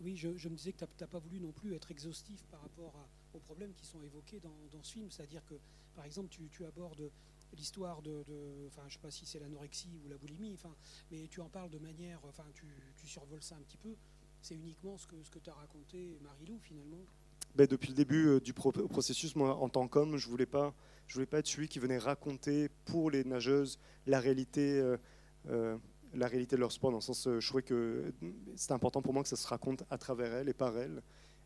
oui 0.00 0.16
je, 0.16 0.28
me 0.48 0.56
disais 0.56 0.72
que 0.72 0.78
tu 0.78 0.86
n'as 1.00 1.06
pas 1.06 1.18
voulu 1.18 1.38
non 1.38 1.52
plus 1.52 1.74
être 1.74 1.90
exhaustif 1.90 2.42
par 2.46 2.62
rapport 2.62 2.96
à- 2.96 3.36
aux 3.36 3.40
problèmes 3.40 3.74
qui 3.74 3.84
sont 3.84 4.02
évoqués 4.02 4.40
dans, 4.40 4.82
ce 4.82 4.92
film. 4.92 5.10
C'est-à-dire 5.10 5.44
que, 5.44 5.54
par 5.94 6.06
exemple, 6.06 6.28
tu, 6.30 6.48
tu 6.48 6.64
abordes 6.64 7.10
l'histoire 7.52 8.00
de, 8.00 8.24
de- 8.26 8.66
enfin, 8.68 8.82
je 8.88 8.94
sais 8.94 9.00
pas 9.00 9.10
si 9.10 9.26
c'est 9.26 9.38
l'anorexie 9.38 10.00
ou 10.02 10.08
la 10.08 10.16
boulimie, 10.16 10.54
enfin, 10.54 10.74
mais 11.10 11.28
tu 11.28 11.40
en 11.42 11.48
parles 11.50 11.70
de 11.70 11.78
manière, 11.78 12.20
enfin, 12.24 12.44
tu, 12.54 12.66
tu 12.96 13.06
survoles 13.06 13.42
ça 13.42 13.56
un 13.56 13.62
petit 13.62 13.76
peu. 13.78 13.94
C'est 14.40 14.54
uniquement 14.54 14.96
ce 14.96 15.06
que, 15.06 15.22
ce 15.22 15.30
que 15.30 15.40
tu 15.40 15.50
as 15.50 15.54
raconté, 15.54 16.18
Marie-Lou, 16.22 16.58
finalement. 16.60 17.04
Ben, 17.54 17.66
depuis 17.66 17.88
le 17.88 17.94
début 17.94 18.26
euh, 18.26 18.40
du 18.40 18.52
pro- 18.52 18.72
processus, 18.72 19.34
moi, 19.36 19.56
en 19.56 19.68
tant 19.68 19.88
qu'homme, 19.88 20.16
je 20.16 20.28
voulais 20.28 20.46
pas, 20.46 20.74
voulais 21.12 21.26
pas 21.26 21.38
être 21.38 21.46
celui 21.46 21.68
qui 21.68 21.78
venait 21.78 21.98
raconter 21.98 22.68
pour 22.84 23.10
les 23.10 23.24
nageuses 23.24 23.78
la 24.06 24.20
réalité, 24.20 24.78
euh, 24.78 24.96
euh, 25.48 25.76
la 26.14 26.26
réalité 26.26 26.56
de 26.56 26.60
leur 26.60 26.72
sport. 26.72 26.90
Dans 26.90 26.98
le 26.98 27.02
sens, 27.02 27.28
je 27.38 27.46
trouvais 27.46 27.62
que 27.62 28.12
c'était 28.56 28.72
important 28.72 29.02
pour 29.02 29.12
moi 29.12 29.22
que 29.22 29.28
ça 29.28 29.36
se 29.36 29.46
raconte 29.46 29.84
à 29.90 29.98
travers 29.98 30.32
elles 30.32 30.48
et 30.48 30.54
par 30.54 30.76
elles. 30.76 31.02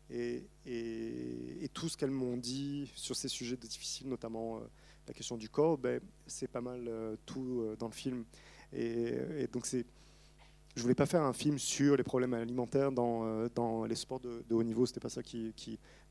Et, 0.09 0.47
tout 1.73 1.89
ce 1.89 1.97
qu'elles 1.97 2.11
m'ont 2.11 2.37
dit 2.37 2.91
sur 2.95 3.15
ces 3.15 3.27
sujets 3.27 3.57
difficiles, 3.57 4.07
notamment 4.07 4.61
la 5.07 5.13
question 5.13 5.37
du 5.37 5.49
corps, 5.49 5.77
ben, 5.77 5.99
c'est 6.27 6.47
pas 6.47 6.61
mal 6.61 7.17
tout 7.25 7.65
dans 7.79 7.87
le 7.87 7.93
film. 7.93 8.23
Et 8.71 9.47
donc 9.51 9.65
c'est 9.65 9.85
je 10.75 10.81
voulais 10.81 10.95
pas 10.95 11.05
faire 11.05 11.21
un 11.21 11.33
film 11.33 11.59
sur 11.59 11.95
les 11.95 12.03
problèmes 12.03 12.33
alimentaires 12.33 12.91
dans, 12.91 13.25
euh, 13.25 13.47
dans 13.53 13.85
les 13.85 13.95
sports 13.95 14.19
de, 14.19 14.43
haut 14.51 14.63
niveau, 14.63 14.85
c'était 14.85 14.99
pas 14.99 15.09
ça 15.09 15.21
qui, 15.21 15.53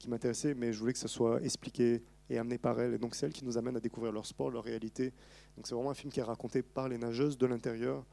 m'intéressait, 0.07 0.55
mais 0.55 0.73
je 0.73 0.79
voulais 0.79 0.93
que 0.93 0.99
ça 0.99 1.09
soit 1.09 1.43
expliqué 1.43 2.03
et 2.31 2.39
amené 2.39 2.59
par 2.59 2.81
elles. 2.81 2.95
Et 2.95 2.99
donc 2.99 3.15
c'est 3.15 3.27
elles 3.27 3.33
qui 3.33 3.45
nous 3.45 3.59
amènent 3.59 3.77
à 3.77 3.81
découvrir 3.81 4.13
leur 4.13 4.25
sport, 4.25 4.51
leur 4.51 4.63
réalité. 4.63 5.13
Donc 5.57 5.67
c'est 5.67 5.75
vraiment 5.75 5.91
un 5.91 5.95
film 5.95 6.13
qui 6.13 6.21
est 6.21 6.25
raconté 6.25 6.63
par 6.63 6.89
les 6.89 6.99
nageuses 6.99 7.37
de 7.37 7.47
l'intérieur. 7.47 8.05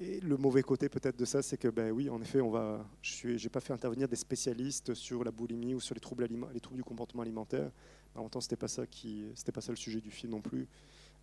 Et 0.00 0.20
le 0.20 0.36
mauvais 0.36 0.62
côté 0.62 0.88
peut-être 0.88 1.18
de 1.18 1.24
ça, 1.24 1.42
c'est 1.42 1.56
que 1.56 1.68
ben 1.68 1.92
oui, 1.92 2.10
en 2.10 2.20
effet, 2.20 2.40
on 2.40 2.50
va, 2.50 2.84
je 3.00 3.28
n'ai 3.28 3.48
pas 3.48 3.60
fait 3.60 3.72
intervenir 3.72 4.08
des 4.08 4.16
spécialistes 4.16 4.94
sur 4.94 5.22
la 5.22 5.30
boulimie 5.30 5.74
ou 5.74 5.80
sur 5.80 5.94
les 5.94 6.00
troubles, 6.00 6.28
les 6.52 6.60
troubles 6.60 6.78
du 6.78 6.84
comportement 6.84 7.22
alimentaire. 7.22 7.70
En 8.14 8.22
même 8.22 8.30
temps, 8.30 8.40
c'était 8.40 8.56
pas 8.56 8.66
pas 8.66 9.60
ça 9.60 9.72
le 9.72 9.76
sujet 9.76 10.00
du 10.00 10.10
film 10.10 10.32
non 10.32 10.40
plus. 10.40 10.68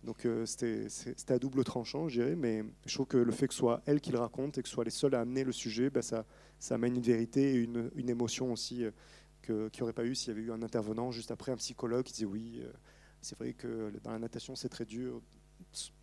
Donc 0.02 0.24
euh, 0.24 0.46
c'était 0.46 1.32
à 1.32 1.38
double 1.38 1.62
tranchant, 1.62 2.08
je 2.08 2.20
dirais, 2.22 2.34
mais 2.36 2.64
je 2.86 2.94
trouve 2.94 3.06
que 3.06 3.18
le 3.18 3.32
fait 3.32 3.48
que 3.48 3.54
ce 3.54 3.60
soit 3.60 3.82
elle 3.84 4.00
qui 4.00 4.12
le 4.12 4.18
raconte 4.18 4.56
et 4.56 4.62
que 4.62 4.68
ce 4.68 4.74
soit 4.74 4.84
les 4.84 4.90
seuls 4.90 5.14
à 5.14 5.20
amener 5.20 5.44
le 5.44 5.52
sujet, 5.52 5.90
ben, 5.90 6.00
ça, 6.00 6.24
ça 6.58 6.76
amène 6.76 6.96
une 6.96 7.02
vérité 7.02 7.52
et 7.52 7.56
une, 7.56 7.90
une 7.94 8.08
émotion 8.08 8.50
aussi 8.52 8.84
euh, 8.84 8.90
que- 9.42 9.68
qu'il 9.68 9.80
n'y 9.80 9.84
aurait 9.84 9.92
pas 9.92 10.06
eu 10.06 10.14
s'il 10.14 10.28
y 10.28 10.30
avait 10.30 10.40
eu 10.40 10.52
un 10.52 10.62
intervenant 10.62 11.10
juste 11.10 11.30
après, 11.30 11.52
un 11.52 11.56
psychologue 11.56 12.04
qui 12.04 12.14
disait 12.14 12.24
oui, 12.24 12.60
euh, 12.62 12.72
c'est 13.20 13.36
vrai 13.36 13.52
que 13.52 13.92
dans 14.02 14.12
la 14.12 14.18
natation 14.18 14.56
c'est 14.56 14.70
très 14.70 14.86
dur. 14.86 15.20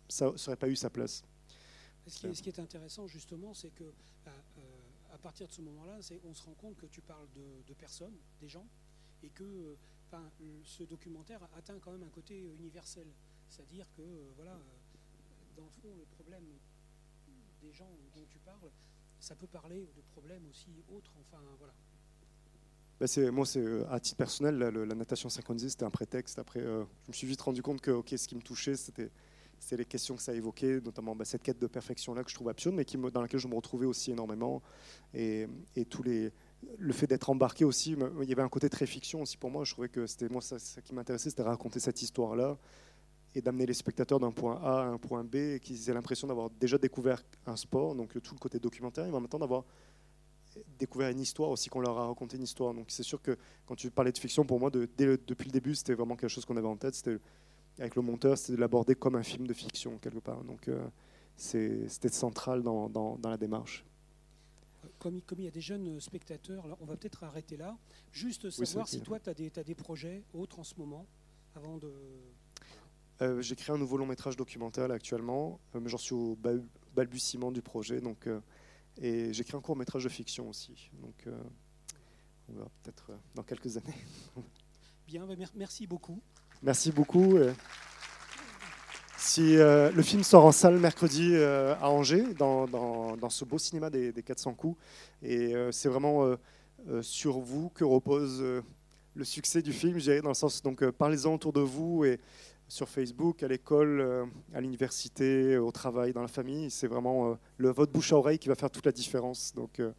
Ça 0.08 0.26
n'aurait 0.26 0.56
pas 0.56 0.68
eu 0.68 0.76
sa 0.76 0.90
place. 0.90 1.24
Ce 2.06 2.18
qui, 2.20 2.26
est, 2.26 2.34
ce 2.36 2.42
qui 2.42 2.48
est 2.50 2.60
intéressant 2.60 3.08
justement, 3.08 3.52
c'est 3.52 3.70
que 3.70 3.84
bah, 4.24 4.30
euh, 4.58 4.60
à 5.12 5.18
partir 5.18 5.48
de 5.48 5.52
ce 5.52 5.60
moment-là, 5.62 5.98
on 6.24 6.34
se 6.34 6.42
rend 6.44 6.54
compte 6.54 6.76
que 6.76 6.86
tu 6.86 7.00
parles 7.00 7.28
de, 7.34 7.62
de 7.66 7.74
personnes, 7.74 8.14
des 8.40 8.48
gens, 8.48 8.66
et 9.24 9.30
que 9.30 9.42
euh, 9.42 9.74
ce 10.62 10.84
documentaire 10.84 11.40
atteint 11.56 11.78
quand 11.80 11.90
même 11.90 12.04
un 12.04 12.08
côté 12.10 12.38
universel. 12.58 13.08
C'est-à-dire 13.48 13.86
que 13.96 14.02
euh, 14.02 14.30
voilà, 14.36 14.52
euh, 14.52 15.56
dans 15.56 15.64
le 15.64 15.70
fond, 15.82 15.96
le 15.96 16.04
problème 16.16 16.44
des 17.60 17.72
gens 17.72 17.90
dont 18.14 18.24
tu 18.28 18.38
parles, 18.38 18.70
ça 19.18 19.34
peut 19.34 19.46
parler 19.46 19.88
de 19.96 20.02
problèmes 20.12 20.46
aussi 20.48 20.68
autres. 20.94 21.12
Enfin 21.20 21.42
voilà. 21.58 21.72
Bah, 23.00 23.30
moi, 23.30 23.46
c'est 23.46 23.60
euh, 23.60 23.90
à 23.90 24.00
titre 24.00 24.16
personnel, 24.16 24.58
la, 24.58 24.70
la 24.70 24.94
natation 24.94 25.28
synchronisée, 25.28 25.70
c'était 25.70 25.84
un 25.84 25.90
prétexte. 25.90 26.38
Après, 26.38 26.60
je 26.60 27.08
me 27.08 27.12
suis 27.12 27.26
vite 27.26 27.40
rendu 27.40 27.62
compte 27.62 27.80
que 27.80 27.90
ok, 27.90 28.14
ce 28.16 28.28
qui 28.28 28.36
me 28.36 28.42
touchait, 28.42 28.76
c'était 28.76 29.10
c'était 29.60 29.76
les 29.76 29.84
questions 29.84 30.16
que 30.16 30.22
ça 30.22 30.34
évoquait, 30.34 30.80
notamment 30.80 31.16
bah, 31.16 31.24
cette 31.24 31.42
quête 31.42 31.58
de 31.58 31.66
perfection-là 31.66 32.22
que 32.24 32.30
je 32.30 32.34
trouve 32.34 32.48
absurde, 32.48 32.76
mais 32.76 32.84
qui 32.84 32.96
dans 32.96 33.20
laquelle 33.20 33.40
je 33.40 33.48
me 33.48 33.54
retrouvais 33.54 33.86
aussi 33.86 34.10
énormément. 34.10 34.62
Et, 35.14 35.48
tous 35.90 36.02
les, 36.02 36.32
le 36.78 36.92
fait 36.92 37.06
d'être 37.06 37.30
embarqué 37.30 37.64
aussi, 37.64 37.96
il 38.22 38.28
y 38.28 38.32
avait 38.32 38.42
un 38.42 38.48
côté 38.48 38.68
très 38.70 38.86
fiction 38.86 39.22
aussi 39.22 39.36
pour 39.36 39.50
moi. 39.50 39.64
Je 39.64 39.72
trouvais 39.72 39.88
que 39.88 40.06
c'était 40.06 40.28
moi, 40.28 40.40
ça, 40.40 40.58
ça 40.58 40.80
qui 40.80 40.94
m'intéressait, 40.94 41.30
c'était 41.30 41.42
raconter 41.42 41.80
cette 41.80 42.02
histoire-là 42.02 42.56
et 43.34 43.40
d'amener 43.42 43.66
les 43.66 43.74
spectateurs 43.74 44.18
d'un 44.18 44.32
point 44.32 44.56
A 44.62 44.82
à 44.82 44.86
un 44.86 44.98
point 44.98 45.22
B 45.24 45.34
et 45.36 45.60
qu'ils 45.60 45.88
aient 45.90 45.94
l'impression 45.94 46.26
d'avoir 46.26 46.50
déjà 46.50 46.78
découvert 46.78 47.22
un 47.46 47.56
sport, 47.56 47.94
donc 47.94 48.16
euh, 48.16 48.20
tout 48.20 48.34
le 48.34 48.40
côté 48.40 48.58
documentaire, 48.58 49.06
et 49.06 49.10
en 49.10 49.20
même 49.20 49.28
temps 49.28 49.38
d'avoir 49.38 49.64
découvert 50.78 51.10
une 51.10 51.20
histoire 51.20 51.50
aussi, 51.50 51.68
qu'on 51.68 51.80
leur 51.80 51.96
a 51.98 52.06
raconté 52.08 52.36
une 52.36 52.42
histoire. 52.42 52.74
Donc 52.74 52.86
c'est 52.88 53.02
sûr 53.02 53.20
que 53.22 53.36
quand 53.66 53.76
tu 53.76 53.90
parlais 53.90 54.10
de 54.12 54.18
fiction, 54.18 54.44
pour 54.44 54.58
moi, 54.58 54.70
de- 54.70 54.88
dès 54.96 55.06
le- 55.06 55.18
depuis 55.18 55.46
le 55.46 55.52
début, 55.52 55.74
c'était 55.74 55.94
vraiment 55.94 56.16
quelque 56.16 56.30
chose 56.30 56.44
qu'on 56.44 56.56
avait 56.56 56.66
en 56.66 56.76
tête. 56.76 56.94
C'était 56.94 57.18
avec 57.78 57.94
le 57.94 58.02
monteur, 58.02 58.36
c'était 58.36 58.54
de 58.56 58.60
l'aborder 58.60 58.94
comme 58.96 59.14
un 59.14 59.22
film 59.22 59.46
de 59.46 59.52
fiction 59.54 59.98
quelque 59.98 60.18
part. 60.18 60.42
Donc 60.44 60.66
euh, 60.68 60.84
c'était 61.36 62.08
central 62.08 62.62
dans, 62.62 62.88
dans- 62.88 63.16
dans 63.18 63.30
la 63.30 63.36
démarche. 63.36 63.84
Comme, 64.98 65.16
il- 65.16 65.22
comme 65.22 65.38
il 65.38 65.44
y 65.44 65.48
a 65.48 65.52
des 65.52 65.60
jeunes 65.60 66.00
spectateurs, 66.00 66.64
on 66.80 66.86
va 66.86 66.96
peut-être 66.96 67.22
arrêter 67.22 67.56
là. 67.56 67.76
Juste 68.10 68.50
savoir 68.50 68.88
si 68.88 69.00
toi, 69.02 69.20
tu 69.20 69.30
as, 69.30 69.62
des 69.64 69.74
projets 69.74 70.24
autres 70.32 70.58
en 70.58 70.64
ce 70.64 70.74
moment, 70.76 71.06
avant 71.54 71.76
de... 71.76 71.92
Euh, 73.20 73.40
J'ai 73.42 73.56
créé 73.56 73.74
un 73.74 73.78
nouveau 73.78 73.96
long 73.96 74.06
métrage 74.06 74.36
documentaire 74.36 74.88
là, 74.88 74.94
actuellement, 74.94 75.58
euh, 75.74 75.80
mais 75.80 75.88
j'en 75.88 75.98
suis 75.98 76.14
au 76.14 76.36
bal- 76.36 76.64
balbutiement 76.94 77.50
du 77.50 77.62
projet. 77.62 78.00
Donc, 78.00 78.26
euh, 78.26 78.40
et 79.00 79.32
j'ai 79.32 79.44
créé 79.44 79.56
un 79.58 79.60
court 79.62 79.76
métrage 79.76 80.04
de 80.04 80.08
fiction 80.08 80.48
aussi. 80.48 80.90
Donc 81.02 81.14
euh, 81.26 81.36
on 82.48 82.52
verra 82.54 82.68
peut-être 82.82 83.10
dans 83.34 83.42
quelques 83.42 83.76
années. 83.76 83.94
Bien, 85.06 85.24
mer- 85.26 85.52
merci 85.54 85.86
beaucoup. 85.86 86.20
Merci 86.62 86.92
beaucoup. 86.92 87.38
Si 89.16 89.56
euh, 89.56 89.90
le 89.90 90.02
film 90.02 90.22
sort 90.22 90.44
en 90.44 90.52
salle 90.52 90.78
mercredi 90.78 91.30
euh, 91.34 91.74
à 91.80 91.90
Angers, 91.90 92.34
dans, 92.34 92.66
dans- 92.66 93.16
dans 93.16 93.30
ce 93.30 93.44
beau 93.44 93.58
cinéma 93.58 93.90
des, 93.90 94.12
des 94.12 94.22
400 94.22 94.54
coups, 94.54 94.78
et 95.22 95.54
euh, 95.54 95.72
c'est 95.72 95.88
vraiment 95.88 96.36
sur 97.02 97.38
vous 97.40 97.70
que 97.70 97.84
repose 97.84 98.40
le 99.14 99.24
succès 99.24 99.62
du 99.62 99.72
film, 99.72 99.94
je 99.98 100.04
dirais, 100.04 100.20
dans 100.22 100.28
le 100.28 100.34
sens 100.34 100.62
donc 100.62 100.88
parlez-en 100.92 101.34
autour 101.34 101.52
de 101.52 101.60
vous 101.60 102.04
et 102.04 102.20
sur 102.68 102.88
Facebook, 102.88 103.42
à 103.42 103.48
l'école, 103.48 104.00
euh, 104.00 104.26
à 104.54 104.60
l'université, 104.60 105.56
au 105.56 105.72
travail, 105.72 106.12
dans 106.12 106.22
la 106.22 106.28
famille. 106.28 106.70
C'est 106.70 106.86
vraiment 106.86 107.32
euh, 107.32 107.34
le 107.56 107.70
votre 107.70 107.92
bouche 107.92 108.12
à 108.12 108.16
oreille 108.16 108.38
qui 108.38 108.48
va 108.48 108.54
faire 108.54 108.70
toute 108.70 108.86
la 108.86 108.92
différence. 108.92 109.52
Donc 109.54 109.80
euh, 109.80 109.90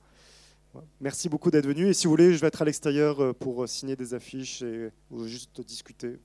merci 1.02 1.28
beaucoup 1.30 1.52
d'être 1.52 1.68
venu. 1.68 1.88
Et 1.90 1.94
si 1.94 2.06
vous 2.06 2.12
voulez, 2.12 2.34
je 2.34 2.40
vais 2.40 2.48
être 2.48 2.62
à 2.62 2.66
l'extérieur 2.66 3.36
pour 3.36 3.68
signer 3.68 3.96
des 3.96 4.14
affiches 4.14 4.62
et 4.62 4.92
juste 5.26 5.62
discuter. 5.62 6.20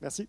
Merci. 0.00 0.28